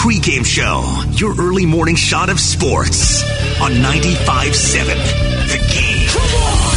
[0.00, 3.22] pregame show, your early morning shot of sports
[3.60, 4.86] on 95.7.
[5.46, 6.08] The game.
[6.08, 6.70] Come on!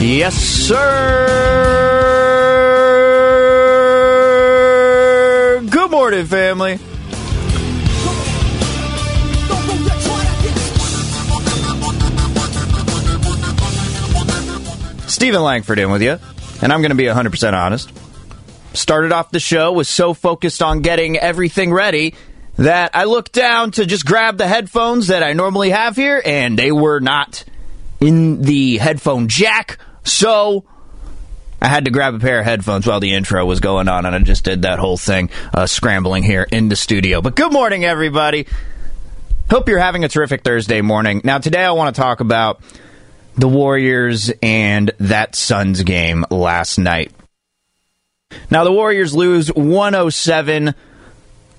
[0.00, 0.78] Yes, sir.
[5.70, 6.78] Good morning, family.
[15.18, 16.16] Steven Langford in with you,
[16.62, 17.92] and I'm going to be 100% honest.
[18.72, 22.14] Started off the show, was so focused on getting everything ready
[22.56, 26.56] that I looked down to just grab the headphones that I normally have here, and
[26.56, 27.44] they were not
[27.98, 29.80] in the headphone jack.
[30.04, 30.62] So
[31.60, 34.14] I had to grab a pair of headphones while the intro was going on, and
[34.14, 37.20] I just did that whole thing, uh, scrambling here in the studio.
[37.20, 38.46] But good morning, everybody.
[39.50, 41.22] Hope you're having a terrific Thursday morning.
[41.24, 42.60] Now, today I want to talk about
[43.38, 47.12] the Warriors and that Suns game last night.
[48.50, 50.74] Now, the Warriors lose 107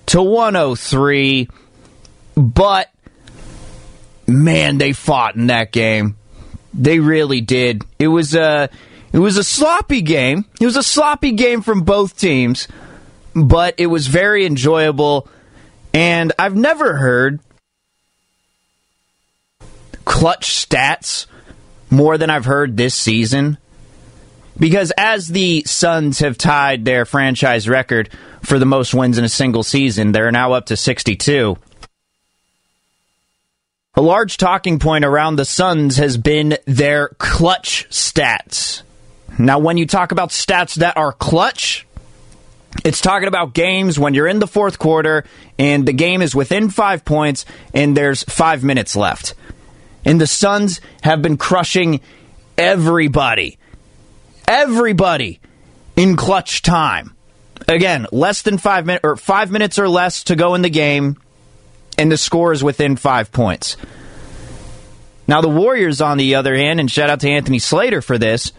[0.08, 1.50] to 103,
[2.36, 2.92] but
[4.28, 6.18] man, they fought in that game.
[6.74, 7.84] They really did.
[7.98, 8.70] It was a
[9.12, 10.46] it was a sloppy game.
[10.60, 12.68] It was a sloppy game from both teams,
[13.34, 15.28] but it was very enjoyable.
[15.94, 17.40] And I've never heard
[20.06, 21.26] clutch stats
[21.90, 23.58] more than I've heard this season.
[24.58, 28.10] Because as the Suns have tied their franchise record
[28.44, 31.58] for the most wins in a single season, they're now up to 62.
[33.96, 38.84] A large talking point around the Suns has been their clutch stats.
[39.38, 41.88] Now, when you talk about stats that are clutch,
[42.84, 45.26] it's talking about games when you're in the fourth quarter
[45.58, 49.34] and the game is within five points and there's five minutes left.
[50.06, 52.02] And the Suns have been crushing
[52.58, 53.58] everybody.
[54.48, 55.40] Everybody
[55.96, 57.16] in clutch time.
[57.68, 61.18] Again, less than five minutes or five minutes or less to go in the game
[62.00, 63.76] and the score is within five points.
[65.28, 68.54] Now, the Warriors, on the other hand, and shout out to Anthony Slater for this,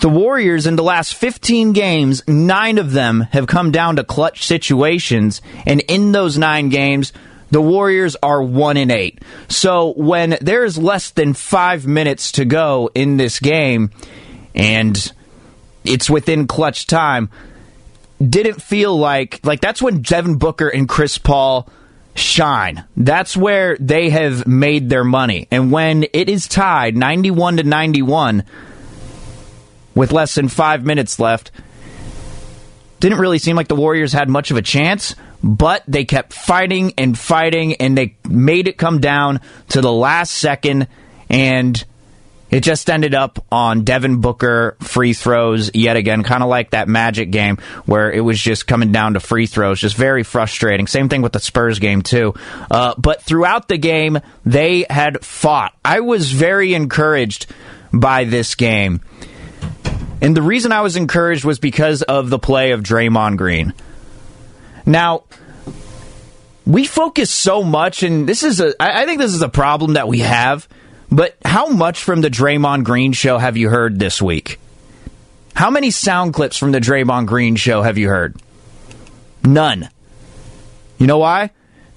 [0.00, 4.46] the Warriors in the last 15 games, nine of them have come down to clutch
[4.46, 7.12] situations, and in those nine games,
[7.50, 9.22] the Warriors are one in eight.
[9.48, 13.90] So when there's less than five minutes to go in this game,
[14.54, 15.12] and
[15.84, 17.30] it's within clutch time,
[18.20, 21.68] didn't feel like like that's when Devin Booker and Chris Paul
[22.14, 22.84] shine.
[22.96, 25.46] That's where they have made their money.
[25.50, 28.42] And when it is tied 91 to 91
[29.94, 31.50] with less than 5 minutes left,
[33.00, 36.92] didn't really seem like the Warriors had much of a chance, but they kept fighting
[36.98, 40.88] and fighting and they made it come down to the last second
[41.30, 41.84] and
[42.50, 46.88] it just ended up on Devin Booker free throws yet again, kind of like that
[46.88, 50.86] Magic game where it was just coming down to free throws, just very frustrating.
[50.86, 52.34] Same thing with the Spurs game, too.
[52.70, 55.74] Uh, but throughout the game, they had fought.
[55.84, 57.46] I was very encouraged
[57.92, 59.02] by this game.
[60.20, 63.74] And the reason I was encouraged was because of the play of Draymond Green.
[64.88, 65.22] Now,
[66.66, 70.08] we focus so much, and this is a, I think this is a problem that
[70.08, 70.66] we have
[71.10, 74.58] but how much from the Draymond Green show have you heard this week?
[75.54, 78.36] How many sound clips from the Draymond Green show have you heard?
[79.44, 79.88] None.
[80.98, 81.50] You know why?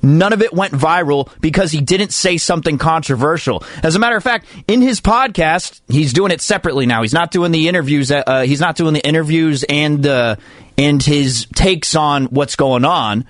[0.03, 3.63] None of it went viral because he didn't say something controversial.
[3.83, 7.01] As a matter of fact, in his podcast, he's doing it separately now.
[7.01, 8.11] He's not doing the interviews.
[8.11, 10.35] Uh, he's not doing the interviews and uh,
[10.77, 13.25] and his takes on what's going on.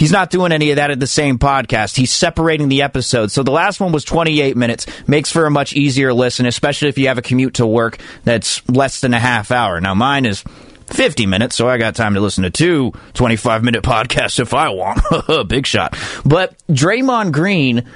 [0.00, 1.94] He's not doing any of that at the same podcast.
[1.94, 3.34] He's separating the episodes.
[3.34, 4.86] So the last one was 28 minutes.
[5.06, 8.66] Makes for a much easier listen, especially if you have a commute to work that's
[8.66, 9.78] less than a half hour.
[9.78, 10.42] Now, mine is
[10.90, 14.68] 50 minutes, so I got time to listen to two 25 minute podcasts if I
[14.70, 15.00] want.
[15.48, 15.96] Big shot.
[16.24, 17.86] But Draymond Green,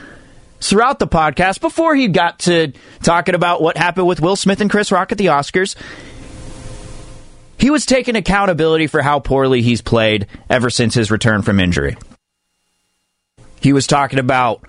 [0.61, 4.70] throughout the podcast, before he got to talking about what happened with Will Smith and
[4.70, 5.76] Chris Rock at the Oscars,
[7.58, 11.97] he was taking accountability for how poorly he's played ever since his return from injury.
[13.61, 14.62] He was talking about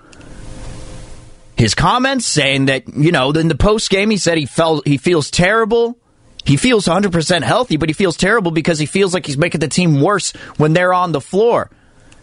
[1.56, 4.96] his comments saying that, you know, in the post game he said he felt he
[4.96, 5.98] feels terrible.
[6.46, 9.68] He feels 100% healthy, but he feels terrible because he feels like he's making the
[9.68, 11.68] team worse when they're on the floor.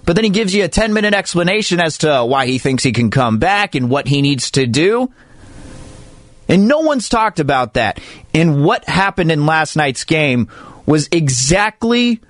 [0.06, 2.94] But then he gives you a 10 minute explanation as to why he thinks he
[2.94, 5.12] can come back and what he needs to do.
[6.48, 8.00] And no one's talked about that.
[8.34, 10.50] And what happened in last night's game
[10.86, 12.22] was exactly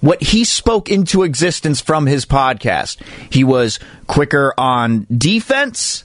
[0.00, 3.00] what he spoke into existence from his podcast.
[3.30, 6.04] He was quicker on defense.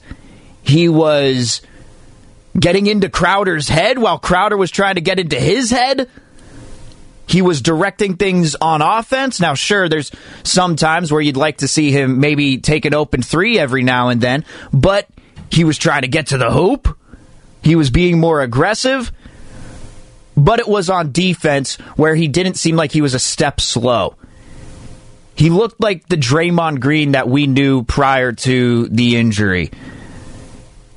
[0.62, 1.62] He was
[2.58, 6.08] getting into Crowder's head while Crowder was trying to get into his head.
[7.26, 9.40] He was directing things on offense.
[9.40, 10.10] Now, sure, there's
[10.42, 14.08] some times where you'd like to see him maybe take an open three every now
[14.08, 15.08] and then, but
[15.50, 16.98] he was trying to get to the hoop.
[17.62, 19.12] He was being more aggressive,
[20.36, 24.16] but it was on defense where he didn't seem like he was a step slow.
[25.34, 29.70] He looked like the Draymond Green that we knew prior to the injury.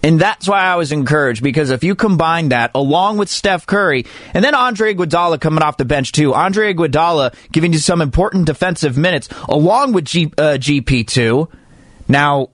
[0.05, 4.05] And that's why I was encouraged because if you combine that along with Steph Curry
[4.35, 8.45] and then Andre Iguodala coming off the bench too, Andre Iguodala giving you some important
[8.45, 11.51] defensive minutes along with G, uh, GP2.
[12.07, 12.51] Now,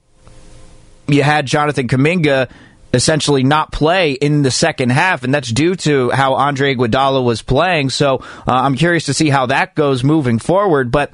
[1.09, 2.49] you had Jonathan Kuminga
[2.93, 7.41] essentially not play in the second half, and that's due to how Andre Iguodala was
[7.41, 7.89] playing.
[7.89, 10.89] So uh, I'm curious to see how that goes moving forward.
[10.89, 11.11] But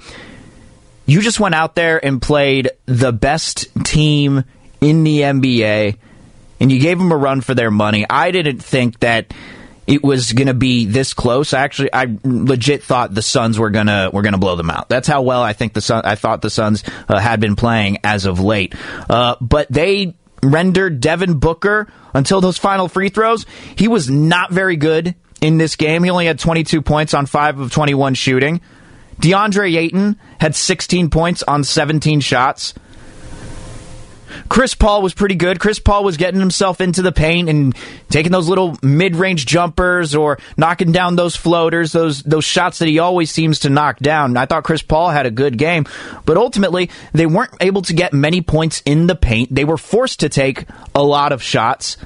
[1.08, 4.44] you just went out there and played the best team
[4.82, 5.98] in the NBA
[6.60, 8.06] and you gave them a run for their money.
[8.10, 9.34] I didn't think that
[9.86, 11.54] it was going to be this close.
[11.54, 14.90] Actually, I legit thought the Suns were gonna were gonna blow them out.
[14.90, 16.04] That's how well I think the Sun.
[16.06, 18.76] I thought the Suns uh, had been playing as of late.
[19.10, 20.14] Uh, but they
[20.44, 23.46] rendered Devin Booker until those final free throws.
[23.78, 26.04] He was not very good in this game.
[26.04, 28.62] He only had 22 points on five of 21 shooting.
[29.22, 32.74] DeAndre Ayton had 16 points on 17 shots.
[34.50, 35.60] Chris Paul was pretty good.
[35.60, 37.76] Chris Paul was getting himself into the paint and
[38.10, 43.00] taking those little mid-range jumpers or knocking down those floaters, those those shots that he
[43.00, 44.38] always seems to knock down.
[44.38, 45.86] I thought Chris Paul had a good game,
[46.26, 49.54] but ultimately they weren't able to get many points in the paint.
[49.54, 51.98] They were forced to take a lot of shots.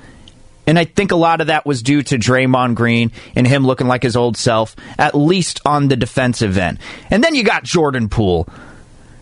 [0.67, 3.87] And I think a lot of that was due to Draymond Green and him looking
[3.87, 6.77] like his old self, at least on the defensive end.
[7.09, 8.47] And then you got Jordan Poole.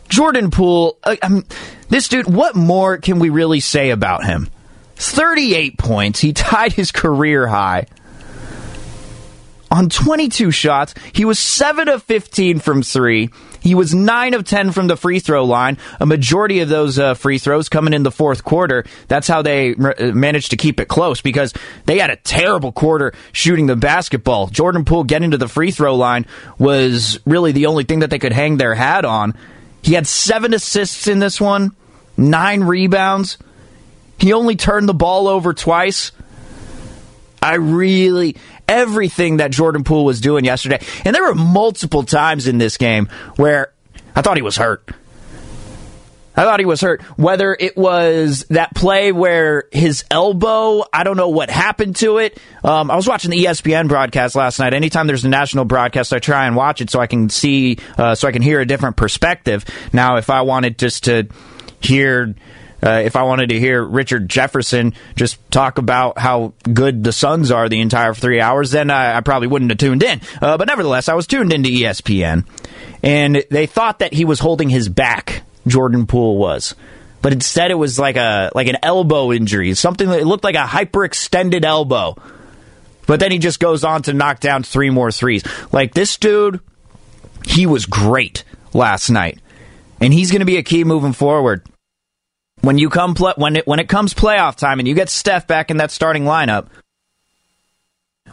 [0.10, 1.16] Jordan Poole, uh,
[1.88, 4.50] this dude, what more can we really say about him?
[4.96, 6.20] 38 points.
[6.20, 7.86] He tied his career high.
[9.72, 13.30] On 22 shots, he was 7 of 15 from 3.
[13.62, 15.78] He was 9 of 10 from the free throw line.
[16.00, 18.86] A majority of those uh, free throws coming in the fourth quarter.
[19.08, 21.54] That's how they uh, managed to keep it close because
[21.86, 24.48] they had a terrible quarter shooting the basketball.
[24.48, 26.26] Jordan Poole getting to the free throw line
[26.58, 29.36] was really the only thing that they could hang their hat on.
[29.82, 31.72] He had seven assists in this one,
[32.18, 33.38] nine rebounds.
[34.18, 36.12] He only turned the ball over twice.
[37.42, 38.36] I really,
[38.68, 43.08] everything that Jordan Poole was doing yesterday, and there were multiple times in this game
[43.38, 43.72] where
[44.16, 44.90] I thought he was hurt.
[46.40, 47.02] I thought he was hurt.
[47.18, 52.40] Whether it was that play where his elbow, I don't know what happened to it.
[52.64, 54.74] Um, I was watching the ESPN broadcast last night.
[54.74, 58.16] Anytime there's a national broadcast, I try and watch it so I can see, uh,
[58.16, 59.66] so I can hear a different perspective.
[59.92, 61.28] Now, if I wanted just to
[61.82, 62.34] hear.
[62.82, 67.52] Uh, if I wanted to hear Richard Jefferson just talk about how good the Suns
[67.52, 70.22] are the entire three hours, then I, I probably wouldn't have tuned in.
[70.42, 72.46] Uh, but nevertheless, I was tuned into ESPN,
[73.04, 76.76] and they thought that he was holding his back Jordan Poole was.
[77.22, 80.66] But instead, it was like a like an elbow injury, something that looked like a
[80.66, 82.16] hyperextended elbow.
[83.08, 85.44] But then he just goes on to knock down three more threes.
[85.72, 86.60] Like this dude,
[87.46, 89.40] he was great last night,
[90.00, 91.66] and he's going to be a key moving forward.
[92.62, 95.48] When you come play, when it when it comes playoff time and you get Steph
[95.48, 96.68] back in that starting lineup,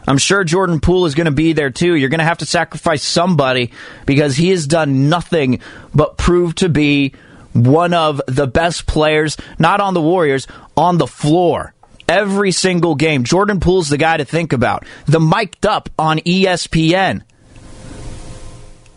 [0.07, 1.93] I'm sure Jordan Poole is going to be there too.
[1.93, 3.71] You're going to have to sacrifice somebody
[4.05, 5.59] because he has done nothing
[5.93, 7.13] but prove to be
[7.53, 10.47] one of the best players, not on the Warriors,
[10.77, 11.73] on the floor.
[12.07, 13.25] Every single game.
[13.25, 14.85] Jordan Poole's the guy to think about.
[15.07, 17.23] The mic'd up on ESPN.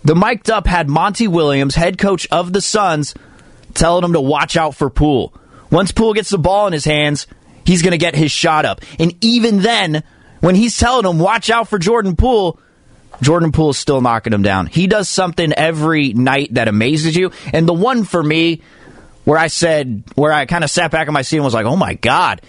[0.04, 3.14] The mic'd up had Monty Williams, head coach of the Suns,
[3.74, 5.34] telling him to watch out for Poole.
[5.70, 7.26] Once Poole gets the ball in his hands,
[7.64, 8.80] he's going to get his shot up.
[9.00, 10.04] And even then,
[10.40, 12.58] when he's telling him, watch out for Jordan Poole,
[13.22, 14.66] Jordan Poole is still knocking him down.
[14.66, 17.32] He does something every night that amazes you.
[17.52, 18.62] And the one for me
[19.24, 21.66] where I said, where I kind of sat back in my seat and was like,
[21.66, 22.40] oh my God,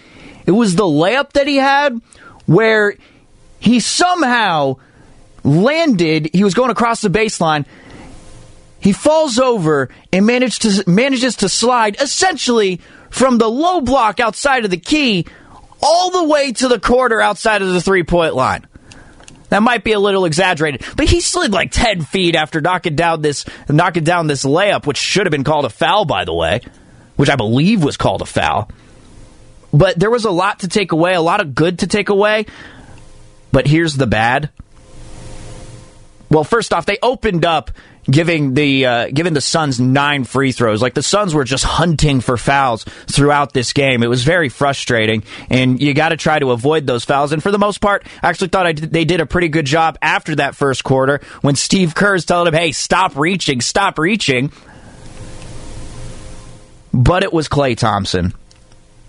[0.46, 2.00] it was the layup that he had
[2.46, 2.96] where
[3.60, 4.78] he somehow
[5.44, 7.66] landed, he was going across the baseline.
[8.80, 12.80] He falls over and managed to, manages to slide essentially
[13.10, 15.28] from the low block outside of the key
[15.82, 18.68] all the way to the quarter outside of the three point line.
[19.50, 23.22] That might be a little exaggerated, but he slid like ten feet after knocking down
[23.22, 26.62] this knocking down this layup, which should have been called a foul, by the way,
[27.18, 28.70] which I believe was called a foul.
[29.74, 32.46] But there was a lot to take away, a lot of good to take away.
[33.52, 34.50] But here's the bad.
[36.30, 37.72] well, first off, they opened up
[38.12, 40.82] giving the uh, giving the Suns nine free throws.
[40.82, 44.04] Like the Suns were just hunting for fouls throughout this game.
[44.04, 47.32] It was very frustrating, and you got to try to avoid those fouls.
[47.32, 50.36] And for the most part, I actually thought they did a pretty good job after
[50.36, 54.52] that first quarter when Steve Kerr's telling him, "Hey, stop reaching, stop reaching."
[56.94, 58.34] But it was Klay Thompson.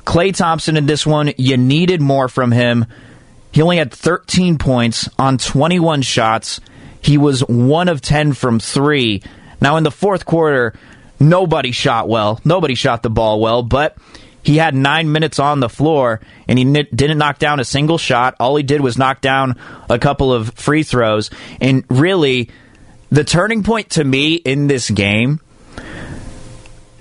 [0.05, 2.87] Klay Thompson in this one, you needed more from him.
[3.51, 6.61] He only had 13 points on 21 shots.
[7.03, 9.23] He was one of 10 from three.
[9.61, 10.75] Now, in the fourth quarter,
[11.21, 12.41] nobody shot well.
[12.45, 13.97] Nobody shot the ball well, but
[14.43, 18.35] he had nine minutes on the floor and he didn't knock down a single shot.
[18.41, 21.31] All he did was knock down a couple of free throws.
[21.61, 22.51] And really,
[23.11, 25.41] the turning point to me in this game,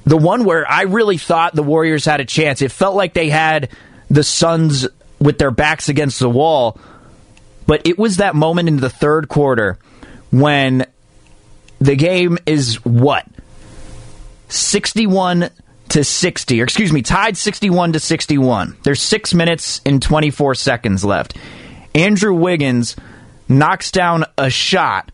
[0.05, 3.29] the one where I really thought the Warriors had a chance, it felt like they
[3.29, 3.69] had
[4.09, 4.87] the Suns
[5.19, 6.79] with their backs against the wall.
[7.65, 9.79] But it was that moment in the third quarter
[10.31, 10.85] when
[11.79, 13.25] the game is what?
[14.49, 15.49] 61
[15.89, 18.77] to 60, or excuse me, tied 61 to 61.
[18.83, 21.35] There's six minutes and 24 seconds left.
[21.93, 22.95] Andrew Wiggins
[23.49, 25.11] knocks down a shot.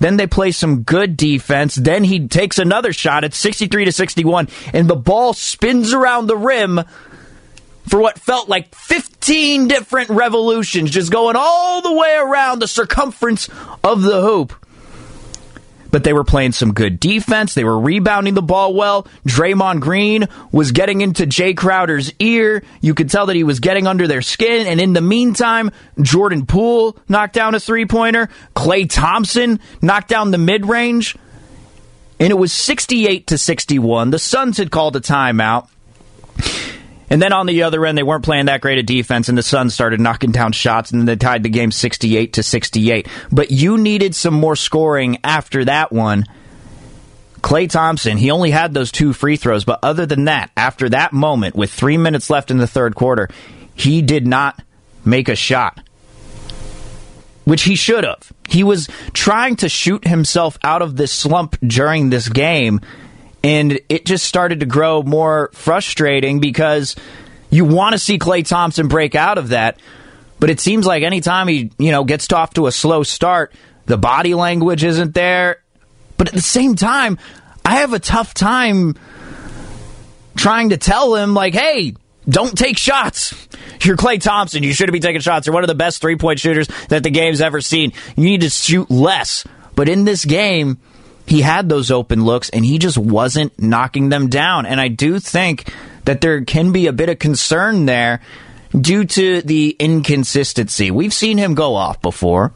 [0.00, 1.76] Then they play some good defense.
[1.76, 6.36] Then he takes another shot at 63 to 61, and the ball spins around the
[6.36, 6.80] rim
[7.88, 13.48] for what felt like 15 different revolutions, just going all the way around the circumference
[13.82, 14.52] of the hoop.
[15.90, 17.54] But they were playing some good defense.
[17.54, 19.06] They were rebounding the ball well.
[19.28, 22.64] Draymond Green was getting into Jae Crowder's ear.
[22.80, 24.66] You could tell that he was getting under their skin.
[24.66, 25.70] And in the meantime,
[26.02, 28.28] Jordan Poole knocked down a three pointer.
[28.56, 31.16] Klay Thompson knocked down the mid range.
[32.18, 34.10] And it was 68 to 61.
[34.10, 35.68] The Suns had called a timeout.
[37.10, 39.42] And then on the other end, they weren't playing that great a defense, and the
[39.42, 43.08] Suns started knocking down shots, and they tied the game 68 to 68.
[43.30, 46.24] But you needed some more scoring after that one.
[47.40, 51.12] Klay Thompson, he only had those two free throws, but other than that, after that
[51.12, 53.28] moment, with three minutes left in the third quarter,
[53.74, 54.62] he did not
[55.04, 55.80] make a shot.
[57.44, 58.32] Which he should have.
[58.48, 62.80] He was trying to shoot himself out of this slump during this game
[63.44, 66.96] and it just started to grow more frustrating because
[67.50, 69.78] you want to see Klay Thompson break out of that.
[70.40, 73.52] But it seems like anytime he, you know, gets off to a slow start,
[73.84, 75.62] the body language isn't there.
[76.16, 77.18] But at the same time,
[77.66, 78.94] I have a tough time
[80.36, 81.94] trying to tell him, like, hey,
[82.26, 83.34] don't take shots.
[83.82, 84.62] You're Klay Thompson.
[84.62, 85.46] You shouldn't be taking shots.
[85.46, 87.92] You're one of the best three point shooters that the game's ever seen.
[88.16, 89.44] You need to shoot less.
[89.74, 90.78] But in this game,
[91.26, 94.66] he had those open looks and he just wasn't knocking them down.
[94.66, 95.72] And I do think
[96.04, 98.20] that there can be a bit of concern there
[98.78, 100.90] due to the inconsistency.
[100.90, 102.52] We've seen him go off before.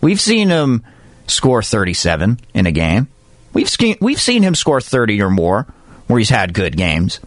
[0.00, 0.84] We've seen him
[1.26, 3.08] score 37 in a game.
[3.52, 5.66] We've seen we've seen him score 30 or more
[6.06, 7.20] where he's had good games.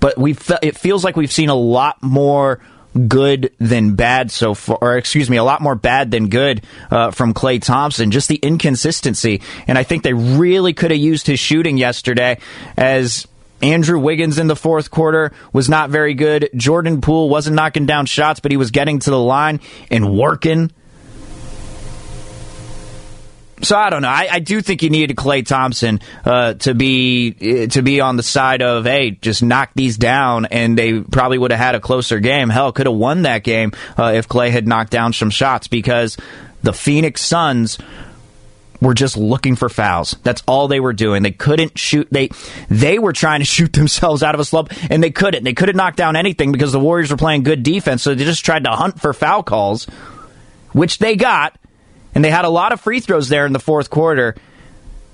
[0.00, 2.60] But we it feels like we've seen a lot more
[3.08, 7.10] good than bad so far, or excuse me, a lot more bad than good uh,
[7.10, 8.10] from Klay Thompson.
[8.10, 12.38] Just the inconsistency, and I think they really could have used his shooting yesterday
[12.76, 13.26] as.
[13.62, 16.50] Andrew Wiggins in the fourth quarter was not very good.
[16.56, 20.72] Jordan Poole wasn't knocking down shots, but he was getting to the line and working.
[23.62, 24.08] So I don't know.
[24.08, 28.22] I, I do think you needed Klay Thompson uh, to be to be on the
[28.22, 32.18] side of hey, just knock these down, and they probably would have had a closer
[32.18, 32.48] game.
[32.48, 36.16] Hell, could have won that game uh, if Klay had knocked down some shots because
[36.62, 37.78] the Phoenix Suns
[38.80, 40.16] were just looking for fouls.
[40.24, 41.22] That's all they were doing.
[41.22, 42.08] They couldn't shoot.
[42.10, 42.30] They
[42.68, 45.44] they were trying to shoot themselves out of a slump, and they couldn't.
[45.44, 48.02] They couldn't knock down anything because the Warriors were playing good defense.
[48.02, 49.84] So they just tried to hunt for foul calls,
[50.72, 51.56] which they got
[52.14, 54.34] and they had a lot of free throws there in the fourth quarter,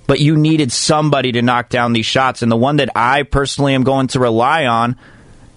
[0.07, 2.43] but you needed somebody to knock down these shots.
[2.43, 4.97] And the one that I personally am going to rely on,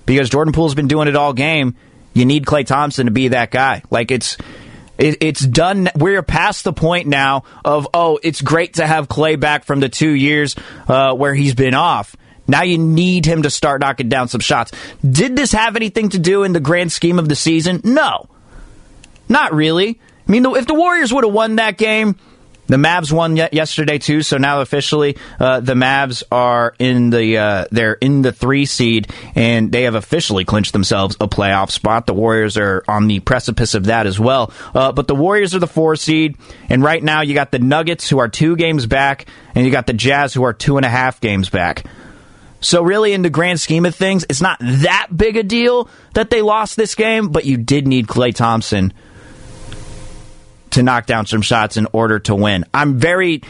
[0.05, 1.75] because Jordan Poole's been doing it all game,
[2.13, 3.83] you need Klay Thompson to be that guy.
[3.89, 4.37] Like it's
[4.97, 5.89] it's done.
[5.95, 9.89] We're past the point now of oh, it's great to have Klay back from the
[9.89, 10.55] two years
[10.87, 12.15] uh, where he's been off.
[12.47, 14.73] Now you need him to start knocking down some shots.
[15.09, 17.81] Did this have anything to do in the grand scheme of the season?
[17.83, 18.27] No,
[19.29, 19.99] not really.
[20.31, 22.15] I mean, if the Warriors would have won that game,
[22.67, 27.65] the Mavs won yesterday too, so now officially uh, the Mavs are in the uh,
[27.69, 32.05] they're in the three seed, and they have officially clinched themselves a playoff spot.
[32.05, 34.53] The Warriors are on the precipice of that as well.
[34.73, 36.37] Uh, but the Warriors are the four seed,
[36.69, 39.85] and right now you got the Nuggets who are two games back, and you got
[39.85, 41.83] the Jazz who are two and a half games back.
[42.61, 46.29] So really, in the grand scheme of things, it's not that big a deal that
[46.29, 48.93] they lost this game, but you did need Klay Thompson
[50.71, 52.65] to knock down some shots in order to win.
[52.73, 53.41] I'm very,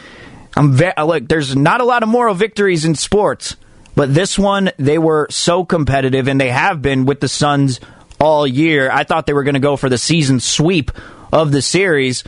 [0.56, 3.56] I'm very, uh, look, there's not a lot of moral victories in sports,
[3.94, 7.80] but this one, they were so competitive and they have been with the Suns
[8.20, 8.90] all year.
[8.90, 10.90] I thought they were going to go for the season sweep
[11.32, 12.24] of the series,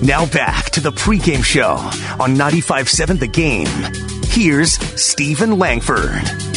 [0.09, 1.75] Now back to the pregame show
[2.19, 3.67] on 95.7 The Game.
[4.23, 6.48] Here's Steven Langford.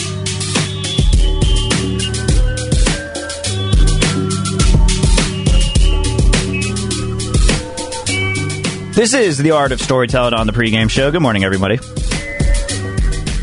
[8.95, 11.11] This is the art of storytelling on the pregame show.
[11.11, 11.77] Good morning, everybody.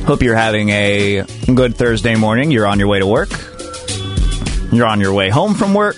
[0.05, 1.23] Hope you're having a
[1.55, 2.51] good Thursday morning.
[2.51, 3.31] You're on your way to work.
[4.71, 5.97] You're on your way home from work.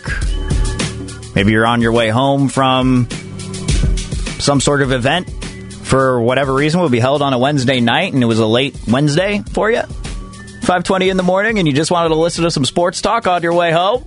[1.36, 3.10] Maybe you're on your way home from
[4.40, 5.30] some sort of event
[5.84, 8.78] for whatever reason will be held on a Wednesday night and it was a late
[8.88, 9.82] Wednesday for you.
[10.62, 13.44] 5:20 in the morning and you just wanted to listen to some sports talk on
[13.44, 14.02] your way home.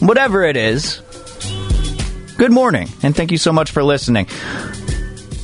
[0.00, 1.01] Whatever it is.
[2.42, 4.26] Good morning and thank you so much for listening.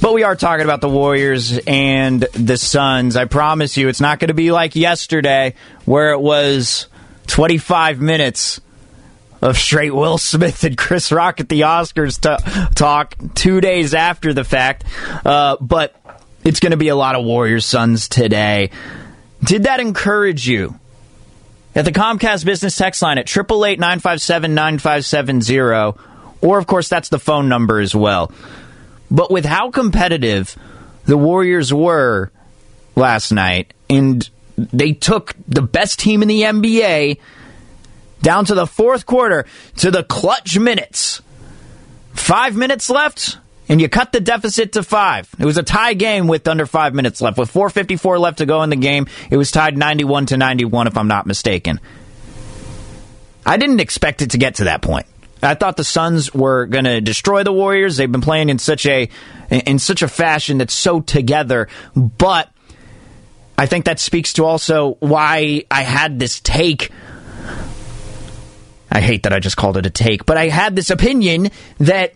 [0.03, 3.15] But we are talking about the Warriors and the Suns.
[3.15, 6.89] I promise you it's not going to be like yesterday where it was
[7.29, 8.61] 25 minutes
[9.41, 14.35] of straight Will Smith and Chris Rock at the Oscars t- talk two days after
[14.35, 14.83] the fact.
[15.25, 15.95] Uh, but
[16.43, 18.71] it's going to be a lot of Warriors Suns today.
[19.45, 20.75] Did that encourage you?
[21.77, 26.08] At the Comcast business text line at 888 957 9570,
[26.41, 28.33] or of course, that's the phone number as well.
[29.11, 30.57] But with how competitive
[31.05, 32.31] the Warriors were
[32.95, 37.19] last night, and they took the best team in the NBA
[38.23, 39.47] down to the fourth quarter
[39.77, 41.23] to the clutch minutes.
[42.13, 45.29] Five minutes left, and you cut the deficit to five.
[45.39, 47.39] It was a tie game with under five minutes left.
[47.39, 50.97] With 4.54 left to go in the game, it was tied 91 to 91, if
[50.97, 51.81] I'm not mistaken.
[53.47, 55.07] I didn't expect it to get to that point.
[55.43, 57.97] I thought the Suns were going to destroy the Warriors.
[57.97, 59.09] They've been playing in such a
[59.51, 62.51] in such a fashion that's so together, but
[63.57, 66.91] I think that speaks to also why I had this take
[68.91, 72.15] I hate that I just called it a take, but I had this opinion that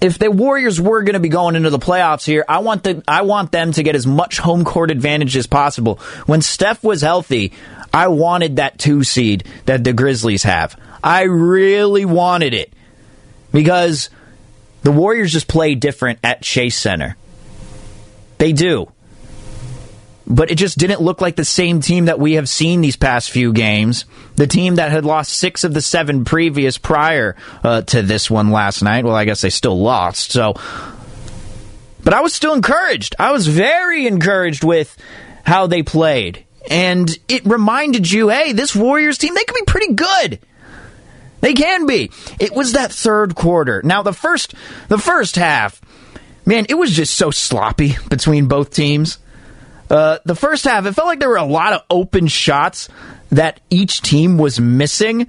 [0.00, 3.02] if the Warriors were going to be going into the playoffs here, I want the
[3.08, 5.96] I want them to get as much home court advantage as possible.
[6.26, 7.52] When Steph was healthy,
[7.92, 10.78] I wanted that 2 seed that the Grizzlies have.
[11.04, 12.72] I really wanted it
[13.52, 14.10] because
[14.82, 17.16] the Warriors just play different at Chase Center.
[18.38, 18.90] They do
[20.26, 23.30] but it just didn't look like the same team that we have seen these past
[23.30, 24.04] few games.
[24.36, 28.50] The team that had lost six of the seven previous prior uh, to this one
[28.50, 29.04] last night.
[29.04, 30.32] Well, I guess they still lost.
[30.32, 30.54] So,
[32.02, 33.16] but I was still encouraged.
[33.18, 34.96] I was very encouraged with
[35.44, 39.92] how they played, and it reminded you, hey, this Warriors team they can be pretty
[39.92, 40.38] good.
[41.44, 42.10] They can be.
[42.40, 43.82] It was that third quarter.
[43.84, 44.54] Now the first,
[44.88, 45.78] the first half,
[46.46, 49.18] man, it was just so sloppy between both teams.
[49.90, 52.88] Uh, the first half, it felt like there were a lot of open shots
[53.28, 55.28] that each team was missing.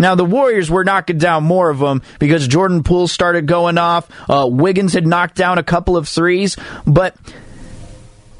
[0.00, 4.10] Now, the Warriors were knocking down more of them because Jordan Poole started going off.
[4.28, 6.56] Uh, Wiggins had knocked down a couple of threes.
[6.88, 7.14] But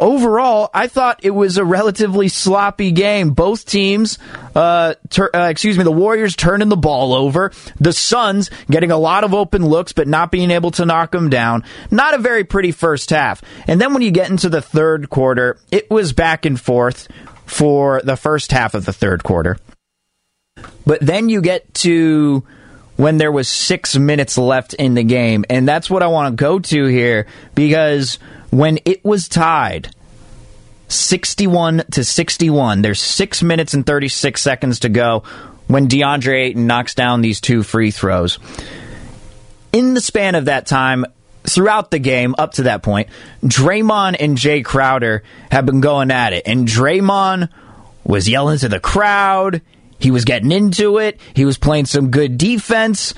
[0.03, 3.31] overall, I thought it was a relatively sloppy game.
[3.31, 4.19] Both teams,
[4.55, 7.53] uh, uh, excuse me, the Warriors turning the ball over.
[7.79, 11.31] The Suns getting a lot of open looks, but not being able to knock them
[11.31, 11.65] down.
[11.91, 13.43] Not a very pretty first half.
[13.67, 17.09] And then when you get into the third quarter, it was back and forth
[17.47, 19.57] for the first half of the third quarter.
[20.85, 22.45] But then you get to
[23.03, 25.45] when there was six minutes left in the game.
[25.51, 29.93] And that's what I want to go to here because when it was tied
[30.87, 35.25] 61 to 61, there's six minutes and 36 seconds to go
[35.67, 38.39] when DeAndre Ayton knocks down these two free throws.
[39.73, 41.05] In the span of that time,
[41.43, 43.09] throughout the game up to that point,
[43.43, 46.45] Draymond and Jae Crowder have been going at it.
[46.47, 47.49] And Draymond
[48.05, 49.61] was yelling to the crowd.
[50.03, 51.21] He was getting into it.
[51.35, 53.15] He was playing some good defense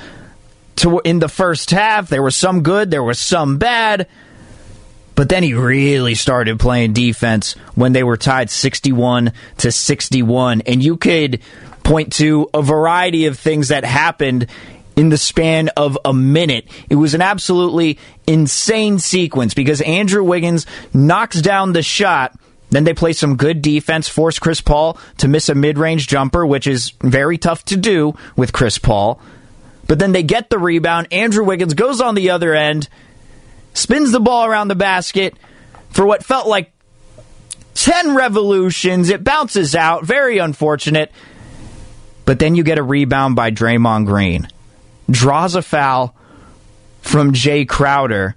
[0.76, 2.10] to, in the first half.
[2.10, 4.06] There was some good, there was some bad.
[5.14, 10.60] But then he really started playing defense when they were tied 61 to 61.
[10.62, 11.40] And you could
[11.84, 14.48] point to a variety of things that happened
[14.96, 16.66] in the span of a minute.
[16.88, 22.38] It was an absolutely insane sequence because Andrew Wiggins knocks down the shot.
[22.74, 26.44] Then they play some good defense, force Chris Paul to miss a mid range jumper,
[26.44, 29.20] which is very tough to do with Chris Paul.
[29.86, 31.08] But then they get the rebound.
[31.12, 32.88] Andrew Wiggins goes on the other end
[33.74, 35.36] spins the ball around the basket
[35.90, 36.72] for what felt like
[37.74, 39.10] 10 revolutions.
[39.10, 40.04] It bounces out.
[40.04, 41.12] Very unfortunate.
[42.24, 44.48] But then you get a rebound by Draymond Green.
[45.10, 46.16] Draws a foul
[47.02, 48.36] from Jae Crowder.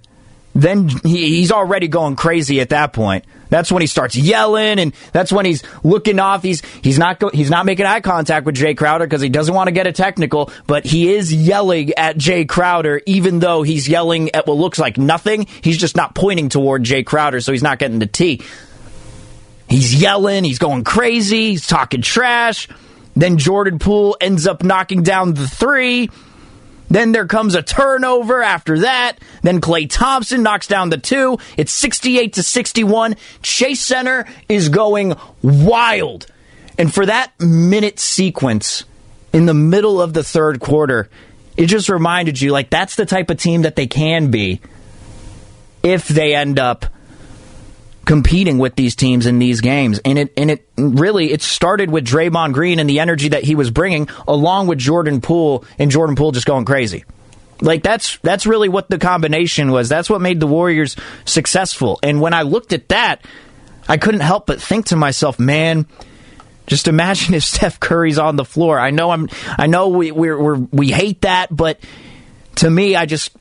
[0.58, 3.24] Then he, he's already going crazy at that point.
[3.48, 6.42] That's when he starts yelling, and that's when he's looking off.
[6.42, 9.54] He's he's not go, he's not making eye contact with Jae Crowder because he doesn't
[9.54, 13.88] want to get a technical, but he is yelling at Jae Crowder, even though he's
[13.88, 15.46] yelling at what looks like nothing.
[15.62, 18.42] He's just not pointing toward Jae Crowder, so he's not getting the T.
[19.68, 22.68] He's yelling, he's going crazy, he's talking trash.
[23.14, 26.10] Then Jordan Poole ends up knocking down the three.
[26.90, 29.18] Then there comes a turnover after that.
[29.42, 31.38] Then Klay Thompson knocks down the two.
[31.56, 33.16] It's 68 to 61.
[33.42, 36.26] Chase Center is going wild.
[36.78, 38.84] And for that minute sequence
[39.32, 41.10] in the middle of the third quarter,
[41.56, 44.60] it just reminded you like that's the type of team that they can be
[45.82, 46.86] if they end up
[48.08, 50.00] competing with these teams in these games.
[50.02, 53.54] And it and it really it started with Draymond Green and the energy that he
[53.54, 57.04] was bringing, along with Jordan Poole and Jordan Poole just going crazy.
[57.60, 59.90] Like that's that's really what the combination was.
[59.90, 62.00] That's what made the Warriors successful.
[62.02, 63.22] And when I looked at that,
[63.86, 65.84] I couldn't help but think to myself, man.
[66.66, 68.80] Just imagine if Steph Curry's on the floor.
[68.80, 69.28] I know I'm.
[69.58, 71.78] I know we we're we hate that, but
[72.56, 73.36] to me, I just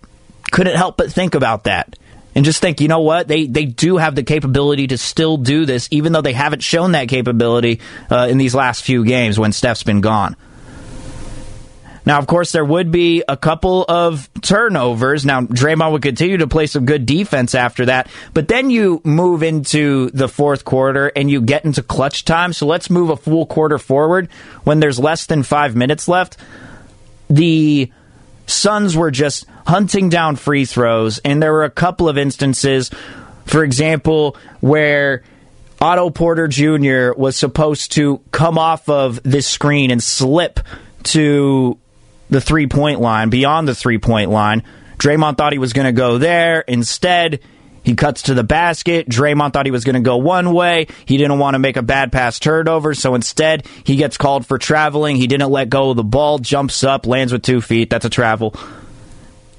[0.51, 1.97] couldn't help but think about that
[2.37, 3.27] and just think, you know what?
[3.27, 6.91] They they do have the capability to still do this, even though they haven't shown
[6.91, 7.79] that capability
[8.11, 10.35] uh, in these last few games when Steph's been gone.
[12.05, 15.25] Now, of course, there would be a couple of turnovers.
[15.25, 19.41] Now, Draymond would continue to play some good defense after that, but then you move
[19.41, 22.53] into the fourth quarter and you get into clutch time.
[22.53, 24.29] So let's move a full quarter forward
[24.63, 26.37] when there's less than five minutes left.
[27.31, 27.91] The
[28.47, 32.89] Suns were just hunting down free throws, and there were a couple of instances,
[33.45, 35.23] for example, where
[35.79, 37.11] Otto Porter Jr.
[37.15, 40.59] was supposed to come off of this screen and slip
[41.03, 41.77] to
[42.29, 44.63] the three point line, beyond the three point line.
[44.97, 46.61] Draymond thought he was going to go there.
[46.61, 47.39] Instead,
[47.87, 49.07] he cuts to the basket.
[49.07, 50.87] Draymond thought he was going to go one way.
[51.05, 54.57] He didn't want to make a bad pass turnover, so instead he gets called for
[54.57, 55.15] traveling.
[55.15, 57.89] He didn't let go of the ball, jumps up, lands with two feet.
[57.89, 58.53] That's a travel.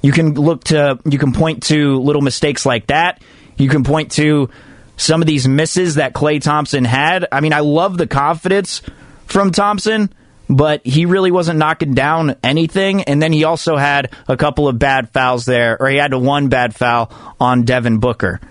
[0.03, 3.19] You can look to, you can point to little mistakes like that.
[3.57, 4.51] You can point to
[4.95, 7.25] some of these misses that Klay Thompson had.
[7.31, 8.83] I mean, I love the confidence
[9.25, 10.13] from Thompson,
[10.49, 13.03] but he really wasn't knocking down anything.
[13.03, 16.49] And then he also had a couple of bad fouls there, or he had one
[16.49, 18.41] bad foul on Devin Booker.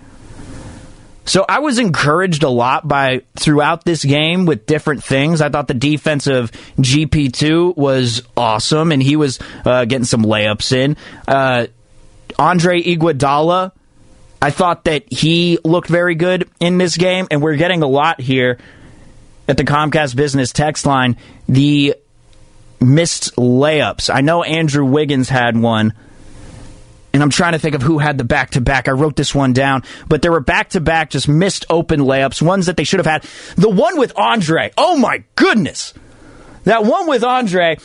[1.25, 5.41] So I was encouraged a lot by throughout this game with different things.
[5.41, 10.97] I thought the defensive GP2 was awesome, and he was uh, getting some layups in.
[11.27, 11.67] Uh,
[12.39, 13.73] Andre Iguodala,
[14.41, 18.19] I thought that he looked very good in this game, and we're getting a lot
[18.21, 18.57] here
[19.49, 21.17] at the Comcast Business text line
[21.49, 21.95] the
[22.79, 24.13] missed layups.
[24.13, 25.93] I know Andrew Wiggins had one.
[27.11, 28.87] And I'm trying to think of who had the back to back.
[28.87, 32.39] I wrote this one down, but there were back to back, just missed open layups,
[32.39, 33.23] ones that they should have had.
[33.55, 35.95] The one with Andre, oh my goodness.
[36.65, 37.77] That one with Andre,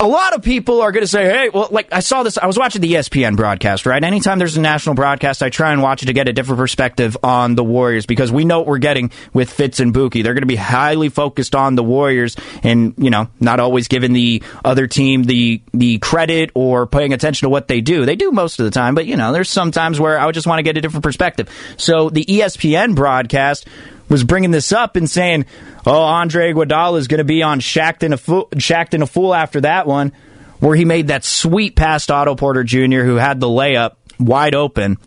[0.00, 2.46] a lot of people are going to say, hey, well, like I saw this, I
[2.46, 4.02] was watching the ESPN broadcast, right?
[4.02, 7.18] Anytime there's a national broadcast, I try and watch it to get a different perspective
[7.22, 10.22] on the Warriors because we know what we're getting with Fitz and Buki.
[10.22, 14.14] They're going to be highly focused on the Warriors and, you know, not always giving
[14.14, 18.06] the other team the, the credit or paying attention to what they do.
[18.06, 20.34] They do most of the time, but, you know, there's some times where I would
[20.34, 21.50] just want to get a different perspective.
[21.76, 23.66] So the ESPN broadcast
[24.10, 25.46] was bringing this up and saying,
[25.86, 29.34] "Oh, Andre Iguodala is going to be on Shaqtin' in a fool, Shaqtin' a fool
[29.34, 30.12] after that one,
[30.58, 34.54] where he made that sweet pass to Otto Porter Jr., who had the layup wide
[34.54, 34.98] open."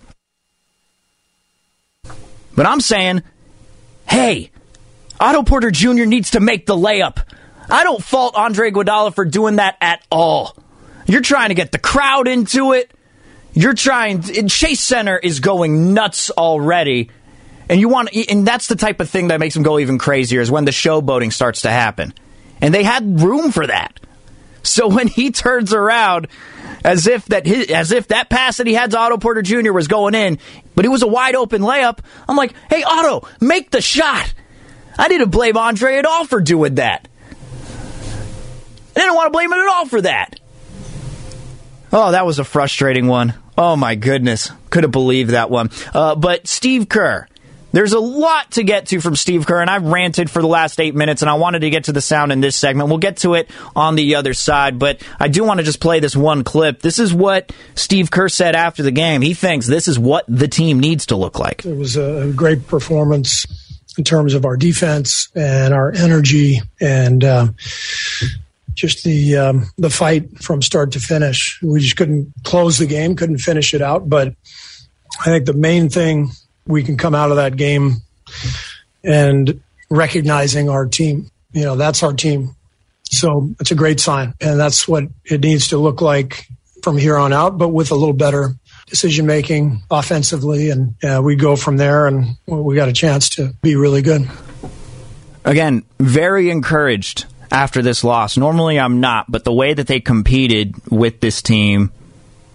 [2.55, 3.23] But I'm saying,
[4.07, 4.51] hey,
[5.19, 6.05] Otto Porter Jr.
[6.05, 7.23] needs to make the layup.
[7.69, 10.55] I don't fault Andre Iguodala for doing that at all.
[11.07, 12.91] You're trying to get the crowd into it.
[13.53, 14.21] You're trying.
[14.47, 17.09] Chase Center is going nuts already
[17.69, 20.41] and you want, and that's the type of thing that makes them go even crazier
[20.41, 22.13] is when the showboating starts to happen.
[22.61, 23.99] And they had room for that.
[24.63, 26.27] So when he turns around
[26.83, 29.71] as if that his, as if that pass that he had to Otto Porter Jr.
[29.71, 30.39] was going in,
[30.75, 34.33] but it was a wide open layup, I'm like, hey Otto, make the shot.
[34.97, 37.07] I didn't blame Andre at all for doing that.
[38.95, 40.39] I didn't want to blame him at all for that.
[41.91, 43.33] Oh, that was a frustrating one.
[43.57, 45.69] Oh my goodness, could have believed that one.
[45.93, 47.27] Uh, but Steve Kerr,
[47.73, 50.79] there's a lot to get to from Steve Kerr, and I've ranted for the last
[50.79, 52.87] eight minutes, and I wanted to get to the sound in this segment.
[52.87, 55.99] We'll get to it on the other side, but I do want to just play
[55.99, 56.81] this one clip.
[56.81, 59.21] This is what Steve Kerr said after the game.
[59.21, 61.65] He thinks this is what the team needs to look like.
[61.65, 63.45] It was a great performance
[63.97, 67.55] in terms of our defense and our energy and um,
[68.73, 71.59] just the um, the fight from start to finish.
[71.61, 74.09] We just couldn't close the game, couldn't finish it out.
[74.09, 74.35] But
[75.21, 76.31] I think the main thing
[76.65, 77.97] we can come out of that game
[79.03, 81.29] and recognizing our team.
[81.51, 82.55] You know, that's our team.
[83.03, 86.47] So it's a great sign, and that's what it needs to look like
[86.81, 87.57] from here on out.
[87.57, 88.55] But with a little better
[88.87, 93.53] decision making offensively, and uh, we go from there, and we got a chance to
[93.61, 94.27] be really good.
[95.45, 98.35] Again, very encouraged after this loss.
[98.35, 101.91] Normally I'm not, but the way that they competed with this team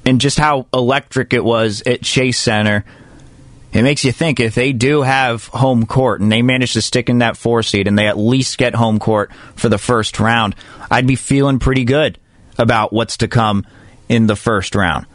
[0.04, 2.84] and just how electric it was at Chase Center,
[3.78, 7.08] it makes you think if they do have home court and they manage to stick
[7.08, 10.56] in that four seed and they at least get home court for the first round,
[10.90, 12.18] I'd be feeling pretty good
[12.56, 13.66] about what's to come
[14.08, 15.06] in the first round.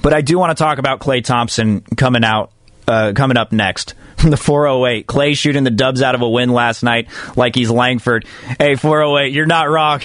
[0.00, 2.52] But I do want to talk about Klay Thompson coming out,
[2.86, 3.94] uh, coming up next.
[4.18, 5.06] the 408.
[5.06, 8.26] Klay shooting the dubs out of a win last night like he's Langford.
[8.58, 10.00] Hey, 408, you're not wrong.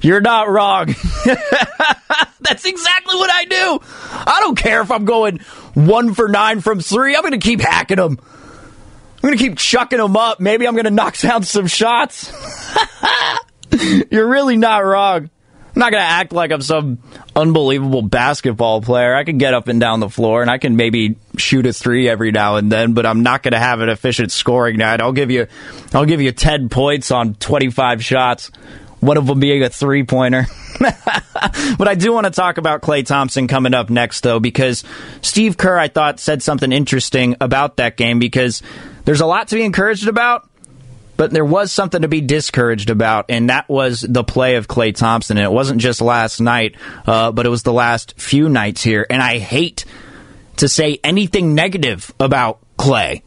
[0.00, 0.86] You're not wrong.
[2.40, 3.80] That's exactly what I do.
[3.82, 5.38] I don't care if I'm going
[5.74, 7.16] one for nine from three.
[7.16, 8.18] I'm going to keep hacking them.
[8.20, 10.38] I'm going to keep chucking them up.
[10.38, 12.32] Maybe I'm going to knock down some shots.
[14.10, 15.30] You're really not wrong.
[15.76, 17.00] I'm not going to act like I'm some
[17.34, 19.14] unbelievable basketball player.
[19.14, 22.08] I can get up and down the floor and I can maybe shoot a three
[22.08, 25.02] every now and then, but I'm not going to have an efficient scoring night.
[25.02, 25.48] I'll give you,
[25.92, 28.50] I'll give you 10 points on 25 shots,
[29.06, 30.46] one of them being a three pointer.
[30.78, 34.84] but I do want to talk about Klay Thompson coming up next, though, because
[35.22, 38.62] Steve Kerr, I thought, said something interesting about that game because
[39.04, 40.48] there's a lot to be encouraged about
[41.16, 44.94] but there was something to be discouraged about, and that was the play of Klay
[44.94, 45.38] Thompson.
[45.38, 49.06] And it wasn't just last night, uh, but it was the last few nights here.
[49.08, 49.84] And I hate
[50.56, 53.22] to say anything negative about Klay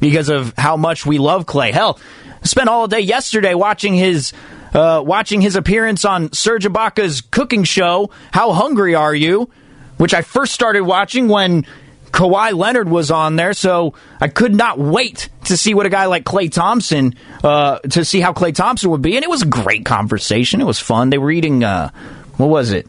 [0.00, 1.72] because of how much we love Klay.
[1.72, 1.98] Hell,
[2.42, 4.32] I spent all day yesterday watching his
[4.74, 8.10] uh, watching his appearance on Serge Ibaka's cooking show.
[8.32, 9.50] How hungry are you?
[9.96, 11.64] Which I first started watching when
[12.10, 16.06] Kawhi Leonard was on there, so I could not wait to see what a guy
[16.06, 19.16] like Klay Thompson, uh, to see how Klay Thompson would be.
[19.16, 20.60] And it was a great conversation.
[20.60, 21.10] It was fun.
[21.10, 21.90] They were eating, uh,
[22.36, 22.86] what was it?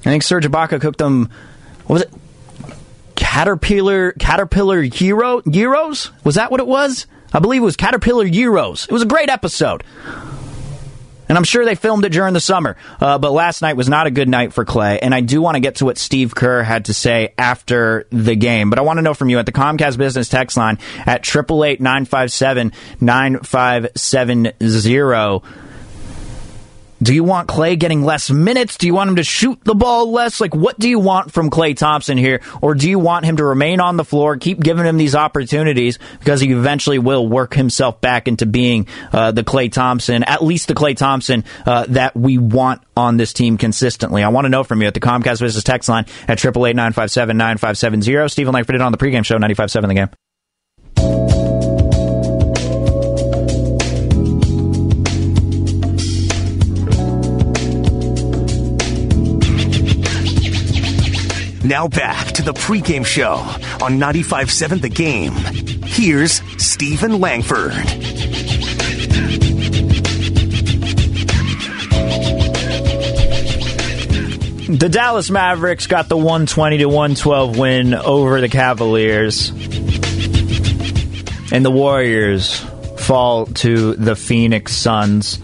[0.00, 1.30] I think Serge Ibaka cooked them,
[1.86, 2.12] what was it?
[3.16, 6.10] Caterpillar, Caterpillar Euro, Euros?
[6.24, 7.06] Was that what it was?
[7.32, 8.84] I believe it was Caterpillar Euros.
[8.84, 9.82] It was a great episode.
[11.28, 12.76] And I'm sure they filmed it during the summer.
[13.00, 14.98] Uh, but last night was not a good night for Klay.
[15.00, 18.36] And I do want to get to what Steve Kerr had to say after the
[18.36, 18.70] game.
[18.70, 21.80] But I want to know from you at the Comcast Business text line at 888
[21.80, 25.63] 957 9570
[27.04, 28.78] do you want Klay getting less minutes?
[28.78, 30.40] Do you want him to shoot the ball less?
[30.40, 32.40] Like, what do you want from Klay Thompson here?
[32.62, 35.98] Or do you want him to remain on the floor, keep giving him these opportunities
[36.18, 40.66] because he eventually will work himself back into being uh, the Klay Thompson, at least
[40.68, 44.22] the Klay Thompson uh, that we want on this team consistently?
[44.22, 47.36] I want to know from you at the Comcast Business text line at 888 957
[47.36, 48.28] 9570.
[48.28, 50.08] Steven Langford on the pregame show, 95.7 the game.
[61.64, 63.36] Now back to the pregame show
[63.82, 65.32] on 95.7 The Game.
[65.86, 67.72] Here's Steven Langford.
[74.78, 79.48] The Dallas Mavericks got the 120 to 112 win over the Cavaliers.
[81.50, 82.58] And the Warriors
[82.98, 85.38] fall to the Phoenix Suns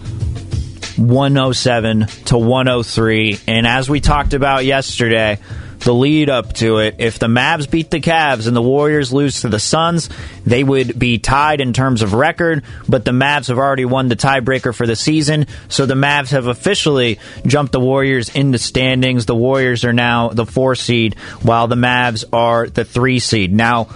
[0.97, 3.39] 107 to 103.
[3.47, 5.39] And as we talked about yesterday,
[5.83, 6.95] the lead up to it.
[6.99, 10.09] If the Mavs beat the Cavs and the Warriors lose to the Suns,
[10.45, 14.15] they would be tied in terms of record, but the Mavs have already won the
[14.15, 19.25] tiebreaker for the season, so the Mavs have officially jumped the Warriors in the standings.
[19.25, 23.53] The Warriors are now the four seed, while the Mavs are the three seed.
[23.53, 23.89] Now,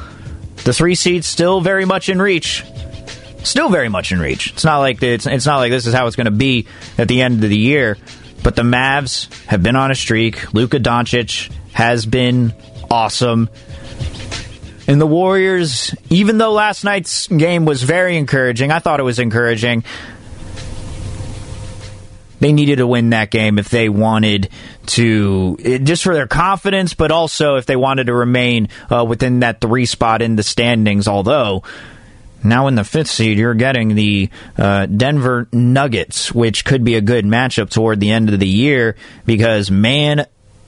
[0.64, 2.64] the three seed still very much in reach.
[3.44, 4.52] still very much in reach.
[4.54, 6.66] It's not like it's it's not like this is how it's going to be
[6.98, 7.98] at the end of the year.
[8.44, 10.54] But the Mavs have been on a streak.
[10.54, 12.54] Luka Doncic has been
[12.90, 13.50] awesome.
[14.88, 19.20] And the Warriors, even though last night's game was very encouraging, I thought it was
[19.20, 19.84] encouraging.
[22.40, 24.50] They needed to win that game if they wanted
[24.88, 29.60] to, just for their confidence, but also if they wanted to remain uh, within that
[29.60, 31.10] three spot in the standings.
[31.10, 31.64] Although,
[32.42, 37.02] now in the fifth seed, you're getting the uh, Denver Nuggets, which could be a
[37.02, 40.26] good matchup toward the end of the year because, man,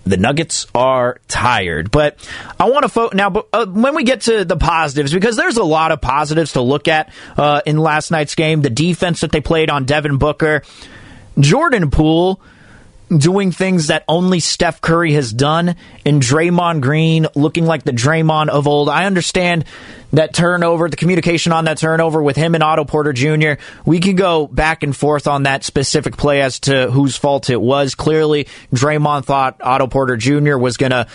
[0.07, 1.91] the Nuggets are tired.
[1.91, 2.17] But
[2.59, 3.29] I want to focus now.
[3.29, 6.61] But uh, when we get to the positives, because there's a lot of positives to
[6.61, 8.61] look at uh, in last night's game.
[8.61, 10.63] The defense that they played on Devin Booker,
[11.39, 12.41] Jordan Poole
[13.09, 18.49] doing things that only Steph Curry has done, and Draymond Green looking like the Draymond
[18.49, 18.89] of old.
[18.89, 19.65] I understand
[20.13, 23.61] that turnover, the communication on that turnover with him and Otto Porter Jr.
[23.85, 27.61] We can go back and forth on that specific play as to whose fault it
[27.61, 27.95] was.
[27.95, 30.57] Clearly, Draymond thought Otto Porter Jr.
[30.57, 31.07] was going to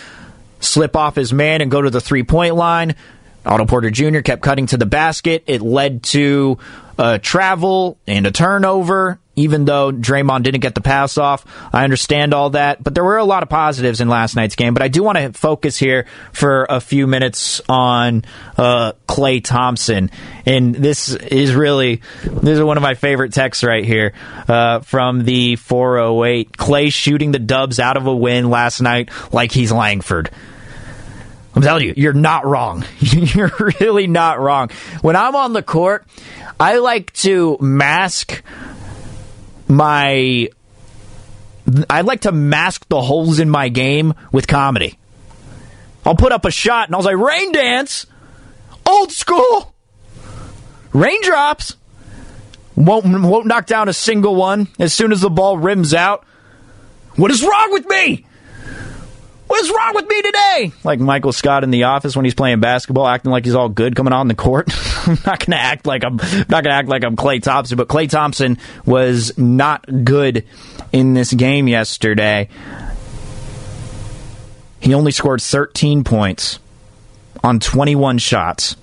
[0.59, 2.95] slip off his man and go to the three point line.
[3.45, 4.19] Otto Porter Jr.
[4.19, 5.43] kept cutting to the basket.
[5.47, 6.59] It led to
[6.97, 11.45] a travel and a turnover, even though Draymond didn't get the pass off.
[11.73, 14.73] I understand all that, but there were a lot of positives in last night's game.
[14.73, 18.25] But I do want to focus here for a few minutes on
[18.57, 20.11] uh, Klay Thompson.
[20.45, 24.13] And this is really, this is one of my favorite texts right here
[24.47, 26.51] uh, from the 408.
[26.51, 30.29] Klay shooting the dubs out of a win last night like he's Langford.
[31.55, 32.83] I'm telling you, you're not wrong.
[32.99, 34.69] you're really not wrong.
[35.01, 36.05] When I'm on the court,
[36.59, 38.41] I like to mask
[39.75, 40.49] my.
[41.89, 44.97] I like to mask the holes in my game with comedy.
[46.05, 48.05] I'll put up a shot and I'll say, rain dance,
[48.85, 49.73] old school,
[50.91, 51.77] raindrops.
[52.75, 56.25] Won't, won't knock down a single one as soon as the ball rims out.
[57.15, 58.25] What is wrong with me?
[59.47, 60.71] What's wrong with me today?
[60.83, 63.95] Like Michael Scott in the office when he's playing basketball, acting like he's all good
[63.95, 64.69] coming on the court.
[65.05, 67.77] I'm not going to act like I'm not going to act like I'm Klay Thompson,
[67.77, 70.45] but Klay Thompson was not good
[70.91, 72.49] in this game yesterday.
[74.79, 76.59] He only scored 13 points
[77.43, 78.75] on 21 shots.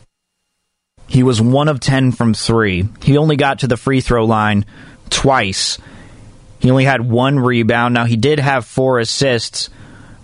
[1.06, 2.88] He was 1 of 10 from 3.
[3.02, 4.64] He only got to the free throw line
[5.10, 5.78] twice.
[6.60, 7.94] He only had one rebound.
[7.94, 9.70] Now, he did have four assists,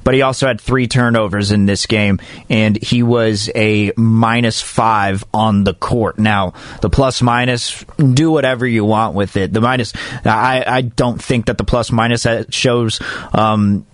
[0.07, 5.25] but he also had three turnovers in this game, and he was a minus five
[5.35, 6.17] on the court.
[6.17, 9.53] Now, the plus minus, do whatever you want with it.
[9.53, 9.93] The minus,
[10.25, 13.01] I, I don't think that the plus minus shows.
[13.33, 13.85] Um,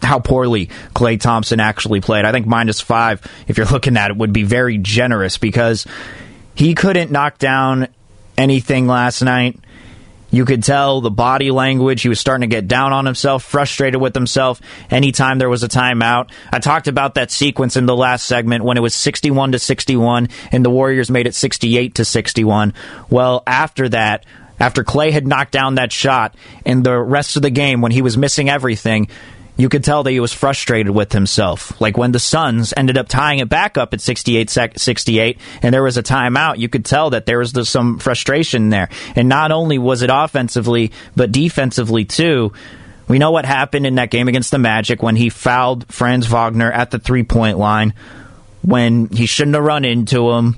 [0.00, 2.24] how poorly Klay Thompson actually played.
[2.24, 5.84] I think minus five, if you're looking at it, would be very generous because
[6.54, 7.88] he couldn't knock down
[8.38, 9.58] anything last night.
[10.32, 12.02] You could tell the body language.
[12.02, 15.68] He was starting to get down on himself, frustrated with himself anytime there was a
[15.68, 16.30] timeout.
[16.50, 20.30] I talked about that sequence in the last segment when it was 61 to 61
[20.50, 22.72] and the Warriors made it 68 to 61.
[23.10, 24.24] Well, after that,
[24.58, 28.00] after Klay had knocked down that shot and the rest of the game when he
[28.00, 29.08] was missing everything,
[29.56, 31.78] you could tell that he was frustrated with himself.
[31.80, 35.82] Like when the Suns ended up tying it back up at 68 68 and there
[35.82, 38.88] was a timeout, you could tell that there was some frustration there.
[39.14, 42.52] And not only was it offensively, but defensively too.
[43.08, 46.72] We know what happened in that game against the Magic when he fouled Franz Wagner
[46.72, 47.92] at the three point line
[48.62, 50.56] when he shouldn't have run into him.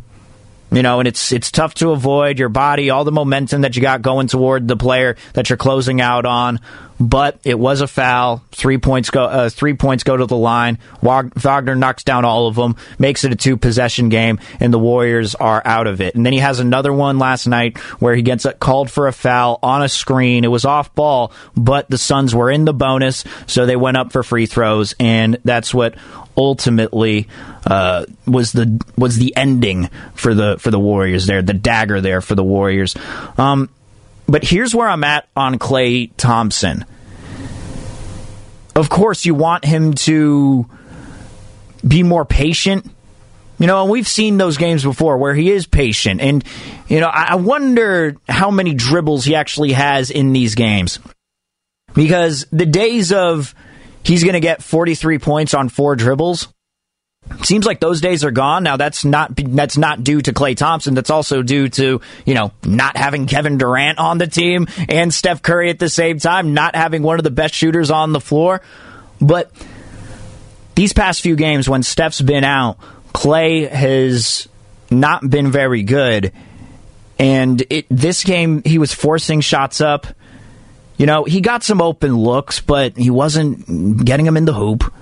[0.71, 3.83] You know, and it's it's tough to avoid your body, all the momentum that you
[3.83, 6.61] got going toward the player that you're closing out on
[6.99, 8.43] but it was a foul.
[8.53, 9.25] Three points go.
[9.25, 10.79] Uh, three points go to the line.
[11.03, 15.35] Wagner knocks down all of them, makes it a two possession game, and the Warriors
[15.35, 16.15] are out of it.
[16.15, 19.59] And then he has another one last night where he gets called for a foul
[19.63, 20.45] on a screen.
[20.45, 24.13] It was off ball, but the Suns were in the bonus, so they went up
[24.13, 25.95] for free throws, and that's what
[26.37, 27.29] ultimately
[27.67, 32.21] uh, was the was the ending for the for the Warriors there, the dagger there
[32.21, 32.95] for the Warriors.
[33.39, 33.69] Um,
[34.27, 36.85] but here's where I'm at on Klay Thompson.
[38.75, 40.69] Of course, you want him to
[41.87, 42.91] be more patient.
[43.59, 46.21] You know, and we've seen those games before where he is patient.
[46.21, 46.45] And,
[46.89, 50.99] you know, I wonder how many dribbles he actually has in these games.
[51.95, 53.55] Because the days of
[54.03, 56.49] he's going to get 43 points on four dribbles,
[57.43, 58.63] Seems like those days are gone.
[58.63, 60.95] Now that's not that's not due to Klay Thompson.
[60.95, 65.43] That's also due to you know not having Kevin Durant on the team and Steph
[65.43, 68.61] Curry at the same time, not having one of the best shooters on the floor.
[69.21, 69.51] But
[70.75, 72.79] these past few games, when Steph's been out,
[73.15, 74.49] Klay has
[74.91, 76.33] not been very good.
[77.19, 80.07] And it, this game, he was forcing shots up.
[80.97, 84.93] You know, he got some open looks, but he wasn't getting them in the hoop.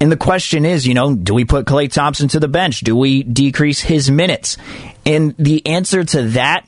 [0.00, 2.80] And the question is, you know, do we put Klay Thompson to the bench?
[2.80, 4.56] Do we decrease his minutes?
[5.04, 6.66] And the answer to that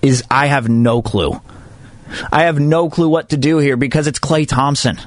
[0.00, 1.40] is I have no clue.
[2.32, 4.98] I have no clue what to do here because it's Klay Thompson.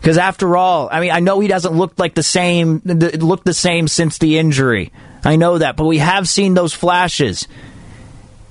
[0.00, 3.54] Because after all, I mean, I know he doesn't look like the same, look the
[3.54, 4.92] same since the injury.
[5.24, 7.48] I know that, but we have seen those flashes.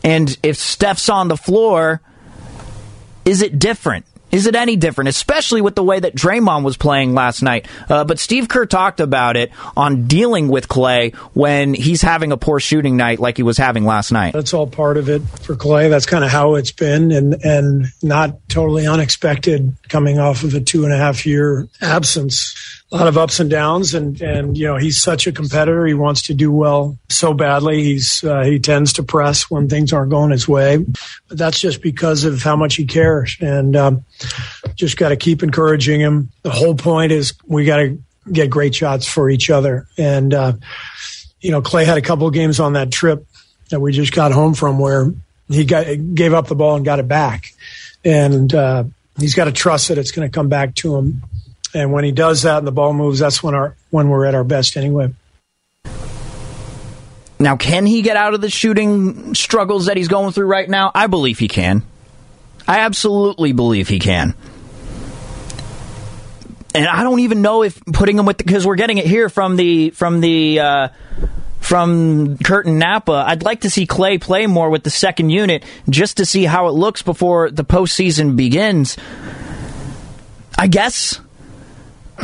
[0.04, 2.02] And if Steph's on the floor,
[3.24, 4.06] is it different?
[4.34, 7.68] Is it any different, especially with the way that Draymond was playing last night?
[7.88, 12.38] Uh, but Steve Kerr talked about it on dealing with Klay when he's having a
[12.38, 14.34] poor shooting night like he was having last night.
[14.34, 15.88] That's all part of it for Klay.
[15.88, 20.60] That's kind of how it's been, and and not totally unexpected coming off of a
[20.60, 24.68] two and a half year absence a lot of ups and downs, and and you
[24.68, 25.86] know he's such a competitor.
[25.86, 27.84] He wants to do well so badly.
[27.84, 30.78] He's uh, he tends to press when things aren't going his way,
[31.28, 33.36] but that's just because of how much he cares.
[33.42, 34.06] And um,
[34.76, 36.30] just got to keep encouraging him.
[36.44, 37.98] The whole point is we got to
[38.32, 39.88] get great shots for each other.
[39.98, 40.54] And uh,
[41.42, 43.26] you know Klay had a couple of games on that trip
[43.72, 45.12] that we just got home from where
[45.50, 47.54] he got gave up the ball and got it back,
[48.06, 48.84] and uh,
[49.18, 51.24] he's got to trust that it's going to come back to him
[51.74, 54.36] and when he does that and the ball moves, that's when our when we're at
[54.36, 55.14] our best anyway.
[57.40, 60.92] Now, can he get out of the shooting struggles that he's going through right now?
[60.96, 61.84] I believe he can.
[62.68, 64.34] I absolutely believe he can.
[66.74, 69.58] And I don't even know if putting him with because we're getting it here from
[69.58, 70.88] the from the uh,
[71.60, 73.26] from Curtin Napa.
[73.28, 76.68] I'd like to see Klay play more with the second unit just to see how
[76.68, 78.98] it looks before the postseason begins.
[80.58, 81.20] I guess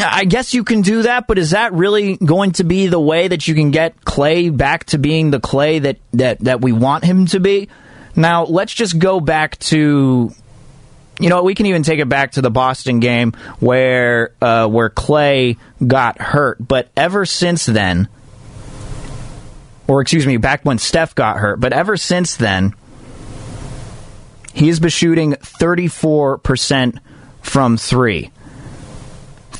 [0.08, 3.28] I guess you can do that, but is that really going to be the way
[3.28, 7.04] that you can get Klay back to being the Klay that, that, that we want
[7.04, 7.70] him to be?
[8.16, 10.32] Now, let's just go back to
[11.20, 14.90] you know, we can even take it back to the Boston game where uh, where
[14.90, 16.66] Klay got hurt.
[16.66, 18.08] But ever since then,
[19.88, 22.74] or excuse me, back when Steph got hurt, but ever since then,
[24.54, 27.00] he has been shooting 34%
[27.42, 28.32] from three.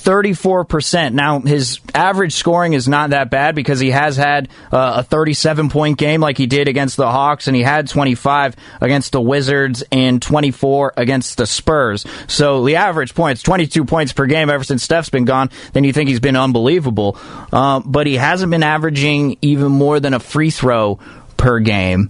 [0.04, 1.14] 34%.
[1.14, 5.70] Now, his average scoring is not that bad because he has had uh, a 37
[5.70, 9.84] point game like he did against the Hawks, and he had 25 against the Wizards
[9.92, 12.06] and 24 against the Spurs.
[12.28, 15.94] So the average points, 22 points per game ever since Steph's been gone, then you
[15.94, 17.18] think he's been unbelievable.
[17.52, 21.00] Uh, but he hasn't been averaging even more than a free throw
[21.38, 22.10] per game.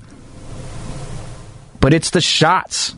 [1.79, 2.95] But it's the shots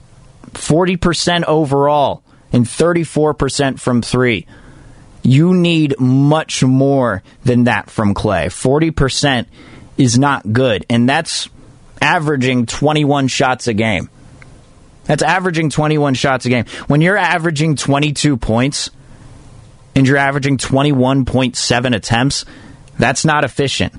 [0.54, 4.48] 40% overall and 34% from three.
[5.24, 8.47] You need much more than that from Klay.
[8.47, 9.45] 40%
[9.97, 11.49] is not good, and that's
[12.01, 14.09] averaging 21 shots a game.
[15.05, 16.65] That's averaging 21 shots a game.
[16.88, 18.89] When you're averaging 22 points
[19.95, 22.45] and you're averaging 21.7 attempts,
[22.97, 23.93] that's not efficient.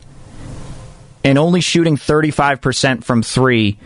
[1.24, 3.78] And only shooting 35% from three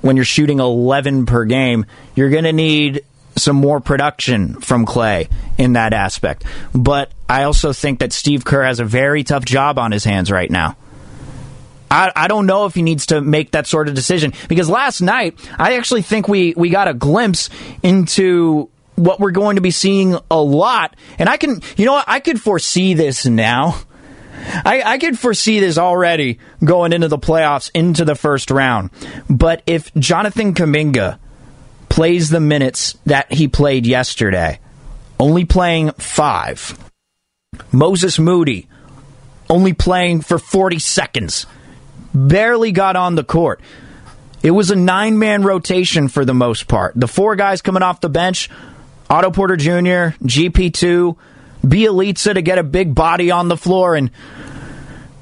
[0.00, 1.84] when you're shooting 11 per game,
[2.14, 3.04] you're going to need
[3.38, 6.44] some more production from Klay in that aspect.
[6.74, 10.30] But I also think that Steve Kerr has a very tough job on his hands
[10.30, 10.76] right now.
[11.90, 15.00] I, I don't know if he needs to make that sort of decision because last
[15.00, 17.48] night I actually think we, we got a glimpse
[17.82, 20.96] into what we're going to be seeing a lot.
[21.18, 23.80] And I can, you know what, I could foresee this now.
[24.64, 28.90] I, I could foresee this already going into the playoffs, into the first round.
[29.28, 31.18] But if Jonathan Kuminga
[31.88, 34.60] plays the minutes that he played yesterday,
[35.18, 36.78] only playing five.
[37.72, 38.68] Moses Moody,
[39.48, 41.46] only playing for 40 seconds,
[42.14, 43.60] barely got on the court.
[44.42, 46.94] It was a nine man rotation for the most part.
[46.94, 48.50] The four guys coming off the bench
[49.10, 51.16] Otto Porter Jr., GP2,
[51.62, 54.10] Bjelica to get a big body on the floor, and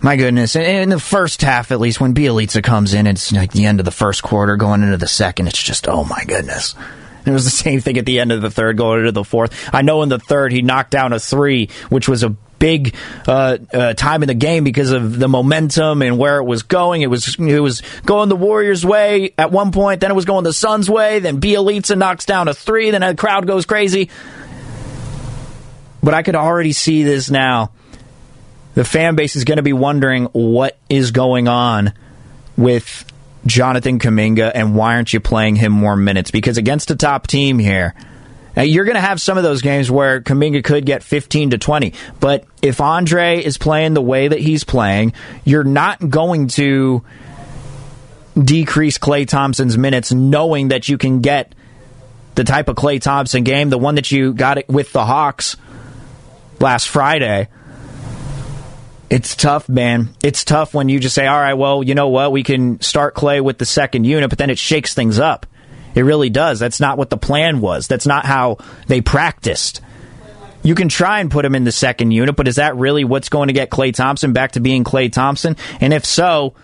[0.01, 0.57] my goodness.
[0.57, 3.85] In the first half, at least, when Bjelica comes in, it's like the end of
[3.85, 6.75] the first quarter, going into the second, it's just, oh my goodness.
[7.25, 9.69] It was the same thing at the end of the third, going into the fourth.
[9.73, 12.95] I know in the third, he knocked down a three, which was a big
[13.27, 17.03] uh, uh, time in the game because of the momentum and where it was going.
[17.03, 20.45] It was it was going the Warriors' way at one point, then it was going
[20.45, 21.19] the Suns' way.
[21.19, 24.11] Then Bjelica knocks down a three, then the crowd goes crazy.
[26.03, 27.73] But I could already see this now
[28.77, 31.95] the fan base is going to be wondering what is going on
[32.59, 33.11] with
[33.47, 36.31] Jonathan Kuminga and why aren't you playing him more minutes?
[36.31, 37.95] Because against a top team here,
[38.55, 41.59] Now, you're going to have some of those games where Kuminga could get 15 to
[41.59, 45.15] 20, but if Andre is playing the way that he's playing,
[45.45, 47.03] you're not going to
[48.39, 51.55] decrease Klay Thompson's minutes knowing that you can get
[52.35, 55.57] the type of Klay Thompson game, the one that you got it with the Hawks
[56.61, 57.49] last Friday.
[59.09, 60.09] It's tough, man.
[60.23, 62.33] It's tough when you just say, all right, well, you know what?
[62.33, 65.47] We can start Klay with the second unit, but then it shakes things up.
[65.95, 66.59] It really does.
[66.59, 67.87] That's not what the plan was.
[67.87, 69.81] That's not how they practiced.
[70.63, 73.29] You can try and put him in the second unit, but is that really what's
[73.29, 75.57] going to get Klay Thompson back to being Klay Thompson?
[75.81, 76.55] And if so,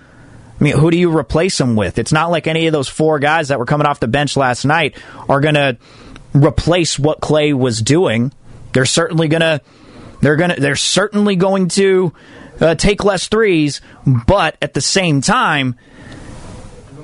[0.60, 1.98] I mean, who do you replace him with?
[1.98, 4.64] It's not like any of those four guys that were coming off the bench last
[4.64, 4.96] night
[5.28, 5.78] are going to
[6.34, 8.32] replace what Klay was doing.
[8.72, 9.60] They're certainly going to
[10.22, 12.14] they're to they're certainly going to
[12.60, 13.82] uh, take less threes,
[14.26, 15.76] but at the same time,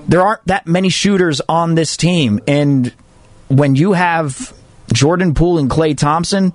[0.09, 2.95] there aren't that many shooters on this team, and
[3.49, 4.55] when you have
[4.93, 6.53] Jordan Poole and Klay Thompson,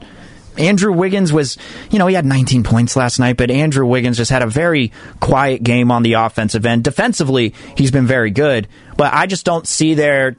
[0.57, 1.57] Andrew Wiggins was,
[1.89, 4.91] you know, he had 19 points last night, but Andrew Wiggins just had a very
[5.19, 6.83] quiet game on the offensive end.
[6.83, 10.35] Defensively, he's been very good, but I just don't see their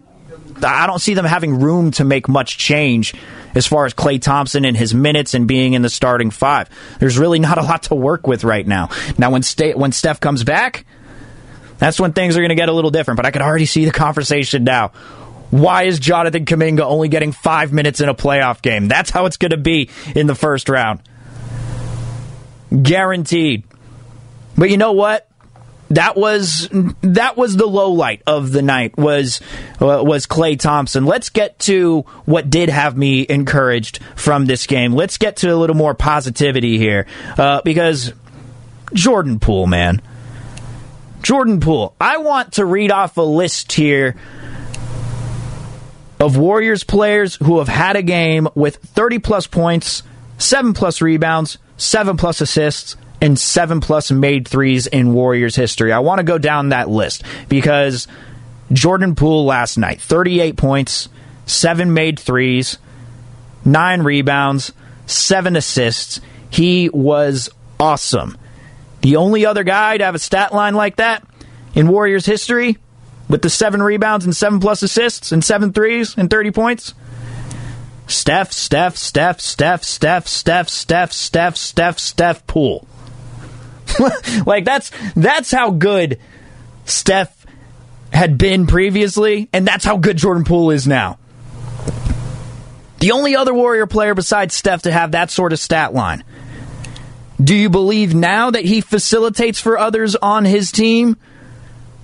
[0.63, 3.15] I don't see them having room to make much change
[3.55, 6.69] as far as Klay Thompson and his minutes and being in the starting five.
[6.99, 8.91] There's really not a lot to work with right now.
[9.19, 10.87] Now, when St- when Steph comes back,
[11.79, 13.17] that's when things are going to get a little different.
[13.17, 14.89] But I could already see the conversation now.
[15.51, 18.89] Why is Jonathan Kuminga only getting five minutes in a playoff game?
[18.89, 21.01] That's how it's going to be in the first round.
[22.83, 23.65] Guaranteed.
[24.57, 25.29] But you know what?
[25.91, 26.69] That was
[27.03, 29.41] that was the low light of the night was
[29.81, 31.05] uh, was Klay Thompson.
[31.05, 34.95] Let's get to what did have me encouraged from this game.
[34.95, 37.07] Let's get to a little more positivity here
[37.37, 38.13] uh, because
[38.95, 40.01] Jordan Poole, man,
[41.23, 41.95] Jordan Poole.
[42.01, 44.17] I want to read off a list here
[46.21, 50.03] of Warriors players who have had a game with 30 plus points,
[50.39, 55.93] 7 plus rebounds, 7 plus assists, and 7 plus made threes in Warriors history.
[55.93, 58.07] I want to go down that list because
[58.73, 61.09] Jordan Poole last night, 38 points,
[61.47, 62.79] 7 made threes,
[63.65, 64.73] 9 rebounds,
[65.07, 66.21] 7 assists.
[66.51, 67.51] He was
[67.81, 68.37] awesome.
[69.01, 71.25] The only other guy to have a stat line like that
[71.75, 72.79] in Warriors history
[73.29, 76.95] with the seven rebounds and seven plus assists and seven threes and 30 points?
[78.07, 82.87] Steph, Steph, Steph, Steph, Steph, Steph, Steph, Steph, Steph, Steph Poole.
[84.47, 86.19] like that's that's how good
[86.85, 87.47] Steph
[88.13, 91.19] had been previously, and that's how good Jordan Poole is now.
[93.01, 96.25] The only other Warrior player besides Steph to have that sort of stat line.
[97.43, 101.17] Do you believe now that he facilitates for others on his team?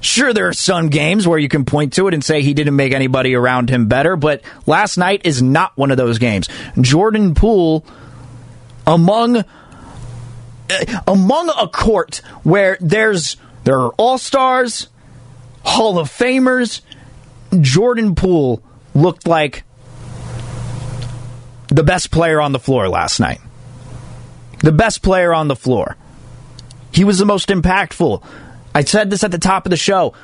[0.01, 2.75] Sure, there are some games where you can point to it and say he didn't
[2.75, 6.49] make anybody around him better, but last night is not one of those games.
[6.81, 7.85] Jordan Poole,
[8.87, 9.45] among
[10.71, 14.89] Uh, among a court where there's there are all stars,
[15.63, 16.81] Hall of Famers,
[17.61, 18.63] Jordan Poole
[18.95, 19.65] looked like
[21.69, 23.41] the best player on the floor last night.
[24.59, 25.97] The best player on the floor.
[26.93, 28.23] He was the most impactful.
[28.75, 30.15] I said this at the top of the show.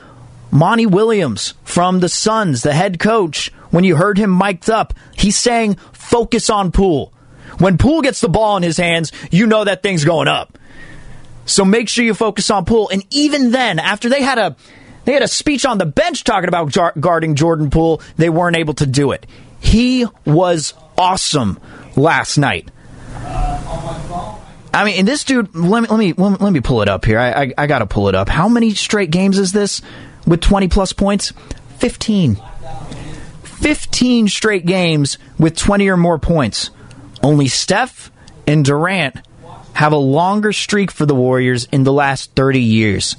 [0.51, 5.36] Monty Williams from the Suns, the head coach, when you heard him mic'd up, he's
[5.36, 7.12] saying, focus on Poole.
[7.59, 10.59] When Poole gets the ball in his hands, you know that thing's going up.
[11.46, 12.88] So make sure you focus on Poole.
[12.90, 14.57] And even then, after they had a
[15.04, 18.57] they had a speech on the bench talking about jar- guarding Jordan Poole, they weren't
[18.57, 19.26] able to do it.
[19.61, 21.61] He was awesome
[21.94, 22.68] last night.
[23.14, 27.18] I mean, and this dude, let me let me let me pull it up here.
[27.18, 28.28] I I, I got to pull it up.
[28.28, 29.80] How many straight games is this
[30.26, 31.32] with 20 plus points?
[31.78, 32.40] 15.
[33.44, 36.70] 15 straight games with 20 or more points.
[37.27, 38.12] Only Steph
[38.47, 39.16] and Durant
[39.72, 43.16] have a longer streak for the Warriors in the last 30 years.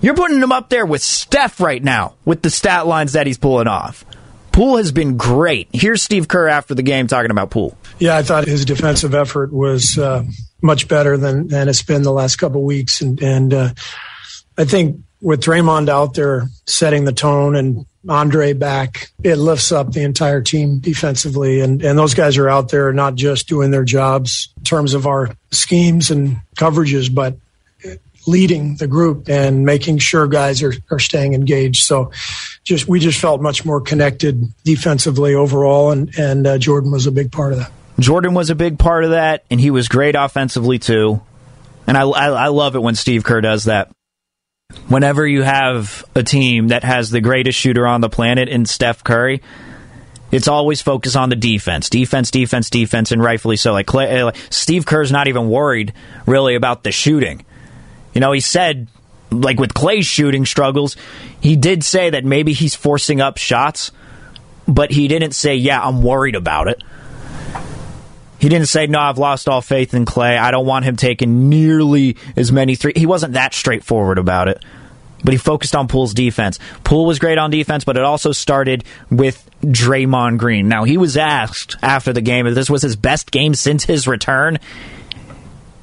[0.00, 3.38] You're putting him up there with Steph right now with the stat lines that he's
[3.38, 4.04] pulling off.
[4.50, 5.68] Poole has been great.
[5.72, 7.78] Here's Steve Kerr after the game talking about Poole.
[8.00, 10.24] Yeah, I thought his defensive effort was uh,
[10.60, 13.68] much better than, than it's been the last couple weeks, and and uh,
[14.58, 19.92] I think with Draymond out there setting the tone and Andre back, it lifts up
[19.92, 21.60] the entire team defensively.
[21.60, 25.06] And, and those guys are out there not just doing their jobs in terms of
[25.06, 27.36] our schemes and coverages, but
[28.26, 31.84] leading the group and making sure guys are, are staying engaged.
[31.84, 32.12] So
[32.64, 37.12] just we just felt much more connected defensively overall, and, and uh, Jordan was a
[37.12, 37.72] big part of that.
[37.98, 41.20] Jordan was a big part of that, and he was great offensively too.
[41.86, 43.90] And I, I, I love it when Steve Kerr does that.
[44.88, 49.02] Whenever you have a team that has the greatest shooter on the planet in Steph
[49.04, 49.42] Curry,
[50.30, 53.72] it's always focused on the defense, defense, defense, defense, and rightfully so.
[53.72, 55.92] Like, Klay, like Steve Kerr's not even worried
[56.26, 57.44] really about the shooting.
[58.14, 58.88] You know, he said
[59.32, 60.96] like with Klay's shooting struggles,
[61.40, 63.90] he did say that maybe he's forcing up shots,
[64.68, 66.82] but he didn't say, "Yeah, I'm worried about it."
[68.42, 70.36] He didn't say, "No, I've lost all faith in Klay.
[70.36, 72.92] I don't want him taking nearly as many three.
[72.96, 74.64] He wasn't that straightforward about it
[75.24, 76.58] but he focused on Poole's defense.
[76.82, 80.68] Poole was great on defense, but it also started with Draymond Green.
[80.68, 84.08] Now, he was asked after the game if this was his best game since his
[84.08, 84.58] return.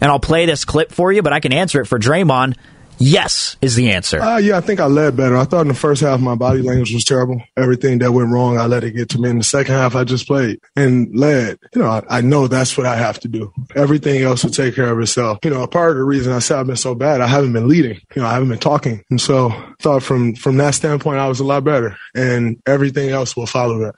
[0.01, 2.57] And I'll play this clip for you, but I can answer it for Draymond.
[2.99, 4.19] Yes, is the answer.
[4.19, 5.37] Uh, yeah, I think I led better.
[5.37, 7.41] I thought in the first half my body language was terrible.
[7.55, 9.29] Everything that went wrong, I let it get to me.
[9.29, 11.59] In the second half, I just played and led.
[11.73, 13.53] You know, I, I know that's what I have to do.
[13.73, 15.39] Everything else will take care of itself.
[15.43, 17.53] You know, a part of the reason I said I've been so bad, I haven't
[17.53, 18.01] been leading.
[18.15, 21.27] You know, I haven't been talking, and so I thought from from that standpoint, I
[21.29, 23.95] was a lot better, and everything else will follow that.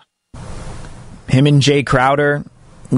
[1.28, 2.43] Him and Jae Crowder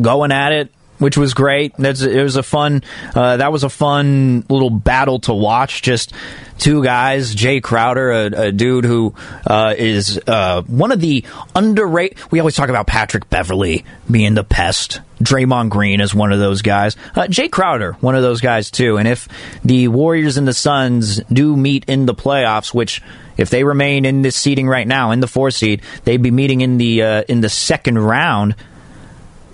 [0.01, 1.75] going at it which was great.
[1.77, 2.83] That's it was a fun.
[3.15, 5.81] Uh, that was a fun little battle to watch.
[5.81, 6.13] Just
[6.57, 9.13] two guys, Jae Crowder, a, a dude who
[9.45, 11.25] uh, is uh, one of the
[11.55, 12.17] underrated.
[12.31, 15.01] We always talk about Patrick Beverley being the pest.
[15.21, 16.95] Draymond Green is one of those guys.
[17.15, 18.97] Uh, Jae Crowder, one of those guys too.
[18.97, 19.27] And if
[19.63, 23.01] the Warriors and the Suns do meet in the playoffs, which
[23.37, 26.61] if they remain in this seeding right now in the four seed, they'd be meeting
[26.61, 28.55] in the uh, in the second round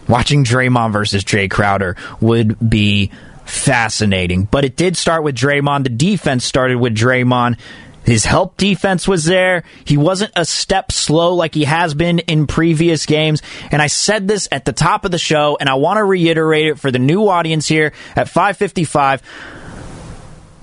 [0.10, 3.12] watching Draymond versus Jae Crowder would be
[3.46, 4.44] fascinating.
[4.44, 5.84] But it did start with Draymond.
[5.84, 7.58] The defense started with Draymond.
[8.04, 9.64] His help defense was there.
[9.86, 13.42] He wasn't a step slow like he has been in previous games.
[13.72, 16.68] And I said this at the top of the show, and I want to reiterate
[16.68, 19.22] it for the new audience here at 555.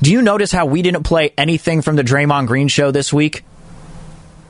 [0.03, 3.45] Do you notice how we didn't play anything from the Draymond Green show this week?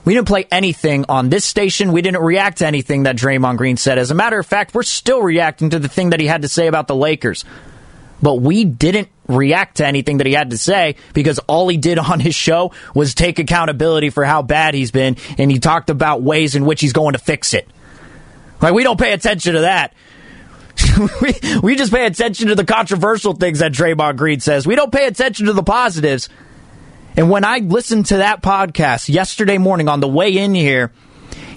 [0.07, 1.90] We didn't play anything on this station.
[1.90, 3.98] We didn't react to anything that Draymond Green said.
[3.98, 6.48] As a matter of fact, we're still reacting to the thing that he had to
[6.48, 7.44] say about the Lakers.
[8.22, 11.98] But we didn't react to anything that he had to say because all he did
[12.12, 16.22] on his show was take accountability for how bad he's been and he talked about
[16.22, 17.68] ways in which he's going to fix it.
[18.62, 19.92] Like, we don't pay attention to that.
[21.20, 24.68] we, we just pay attention to the controversial things that Draymond Green says.
[24.68, 26.28] We don't pay attention to the positives.
[27.16, 30.92] And when I listened to that podcast yesterday morning on the way in here,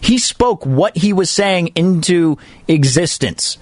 [0.01, 2.37] he spoke what he was saying into
[2.67, 3.57] existence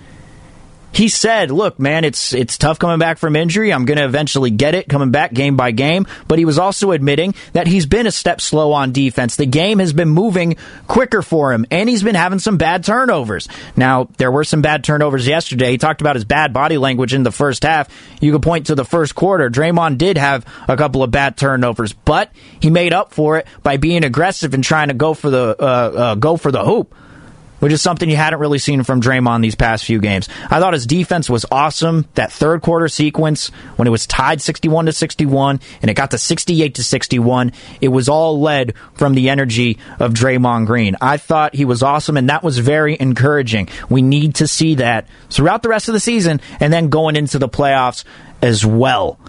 [0.97, 3.71] he said, "Look, man, it's it's tough coming back from injury.
[3.71, 6.89] I'm going to eventually get it coming back game by game." But he was also
[6.89, 9.35] admitting that he's been a step slow on defense.
[9.35, 13.47] The game has been moving quicker for him, and he's been having some bad turnovers.
[13.75, 15.69] Now, there were some bad turnovers yesterday.
[15.69, 17.89] He talked about his bad body language in the first half.
[18.19, 19.51] You could point to the first quarter.
[19.51, 23.77] Draymond did have a couple of bad turnovers, but he made up for it by
[23.77, 26.95] being aggressive and trying to go for the uh, uh, go for the hoop
[27.59, 30.29] which is something you hadn't really seen from Draymond these past few games.
[30.49, 32.07] I thought his defense was awesome.
[32.15, 36.17] That third quarter sequence when it was tied 61 to 61 and it got to
[36.17, 37.51] 68 to 61,
[37.81, 40.95] it was all led from the energy of Draymond Green.
[41.01, 43.69] I thought he was awesome and that was very encouraging.
[43.89, 47.39] We need to see that throughout the rest of the season and then going into
[47.39, 48.03] the playoffs
[48.41, 49.19] as well.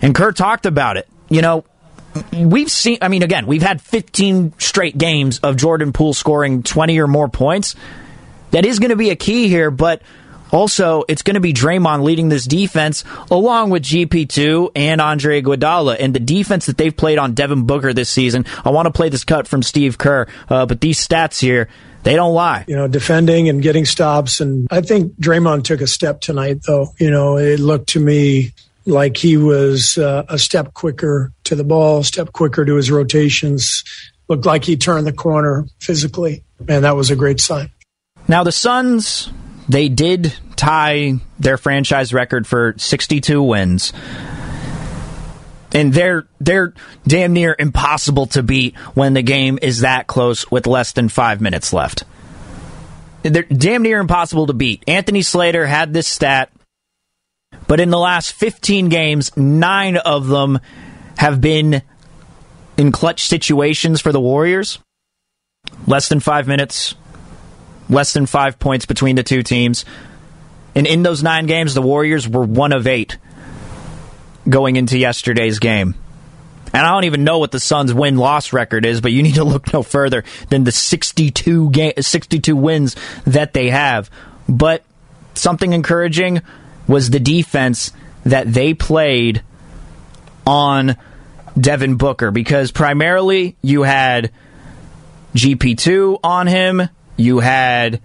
[0.00, 1.08] And Kurt talked about it.
[1.28, 1.64] You know,
[2.32, 6.98] we've seen, I mean, again, we've had 15 straight games of Jordan Poole scoring 20
[7.00, 7.74] or more points.
[8.50, 10.02] That is going to be a key here, but
[10.50, 15.96] also it's going to be Draymond leading this defense along with GP2 and Andre Iguodala.
[15.98, 19.08] And the defense that they've played on Devin Booker this season, I want to play
[19.08, 21.68] this cut from Steve Kerr, uh, but these stats here,
[22.04, 22.64] they don't lie.
[22.68, 24.40] You know, defending and getting stops.
[24.40, 26.94] And I think Draymond took a step tonight, though.
[26.98, 28.52] You know, it looked to me
[28.88, 33.84] like he was uh, a step quicker to the ball, step quicker to his rotations.
[34.28, 37.70] Looked like he turned the corner physically, and that was a great sign.
[38.26, 39.30] Now the Suns,
[39.68, 43.92] they did tie their franchise record for 62 wins.
[45.72, 46.72] And they're they're
[47.06, 51.42] damn near impossible to beat when the game is that close with less than five
[51.42, 52.04] minutes left.
[53.22, 54.82] They're damn near impossible to beat.
[54.86, 56.50] Anthony Slater had this stat
[57.68, 60.58] but in the last 15 games, nine of them
[61.18, 61.82] have been
[62.76, 64.78] in clutch situations for the Warriors.
[65.86, 66.94] Less than five minutes,
[67.90, 69.84] less than five points between the two teams.
[70.74, 73.18] And in those nine games, the Warriors were one of eight
[74.48, 75.94] going into yesterday's game.
[76.72, 79.34] And I don't even know what the Suns' win loss record is, but you need
[79.34, 82.96] to look no further than the 62, game, 62 wins
[83.26, 84.10] that they have.
[84.48, 84.84] But
[85.34, 86.42] something encouraging
[86.88, 87.92] was the defense
[88.24, 89.42] that they played
[90.46, 90.96] on
[91.58, 94.32] Devin Booker because primarily you had
[95.34, 96.88] GP2 on him.
[97.16, 98.00] You had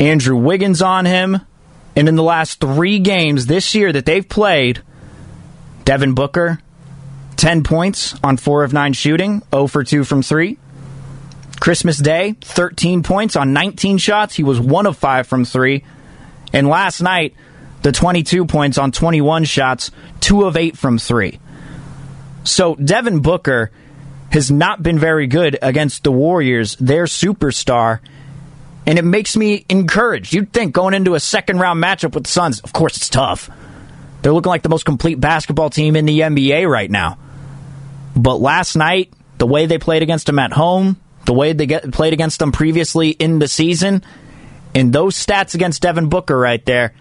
[0.00, 1.40] Andrew Wiggins on him.
[1.94, 4.82] And in the last three games this year that they've played,
[5.84, 6.60] Devin Booker,
[7.36, 10.58] 10 points on 4 of 9 shooting, 0 for 2 from 3.
[11.58, 14.34] Christmas Day, 13 points on 19 shots.
[14.34, 15.84] He was 1 of 5 from 3.
[16.52, 17.34] And last night,
[17.82, 19.90] the 22 points on 21 shots,
[20.20, 21.38] 2 of 8 from 3.
[22.44, 23.70] So Devin Booker
[24.30, 28.00] has not been very good against the Warriors, their superstar.
[28.86, 30.32] And it makes me encouraged.
[30.32, 33.50] You'd think going into a second round matchup with the Suns, of course it's tough.
[34.22, 37.18] They're looking like the most complete basketball team in the NBA right now.
[38.16, 41.92] But last night, the way they played against them at home, the way they get,
[41.92, 44.02] played against them previously in the season,
[44.76, 46.92] and those stats against Devin Booker right there,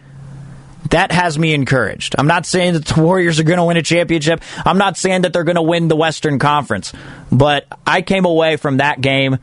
[0.92, 2.16] that has me encouraged.
[2.18, 4.42] I'm not saying that the Warriors are going to win a championship.
[4.66, 6.94] I'm not saying that they're going to win the Western Conference.
[7.32, 9.40] But I came away from that game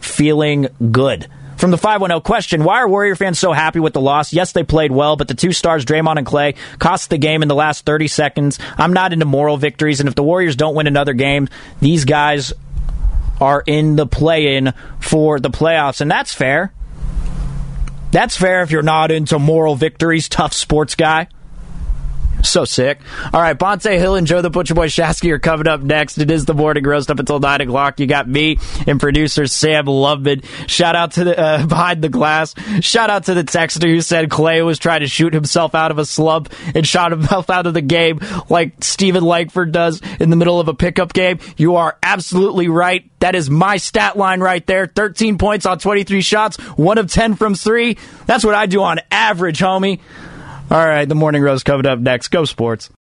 [0.00, 1.26] feeling good.
[1.56, 4.32] From the 510 question, why are Warrior fans so happy with the loss?
[4.32, 7.48] Yes, they played well, but the two stars, Draymond and Klay, cost the game in
[7.48, 8.58] the last 30 seconds.
[8.78, 11.48] I'm not into moral victories, and if the Warriors don't win another game,
[11.80, 12.52] these guys
[13.40, 16.72] are in the play in for the playoffs, and that's fair.
[18.14, 21.26] That's fair if you're not into moral victories, tough sports guy.
[22.44, 23.00] So sick.
[23.32, 26.18] All right, Bonta Hill and Joe the Butcher Boy Shasky are coming up next.
[26.18, 27.98] It is the morning roast up until 9 o'clock.
[27.98, 30.44] You got me and producer Sam Loveman.
[30.68, 32.54] Shout out to the uh, behind the glass.
[32.80, 35.98] Shout out to the texter who said Klay was trying to shoot himself out of
[35.98, 40.36] a slump and shot himself out of the game like Steven Langford does in the
[40.36, 41.38] middle of a pickup game.
[41.56, 43.10] You are absolutely right.
[43.20, 44.86] That is my stat line right there.
[44.86, 47.96] 13 points on 23 shots, 1 of 10 from 3.
[48.26, 50.00] That's what I do on average, homie.
[50.70, 52.28] All right, the morning rose covered up next.
[52.28, 52.90] Go sports.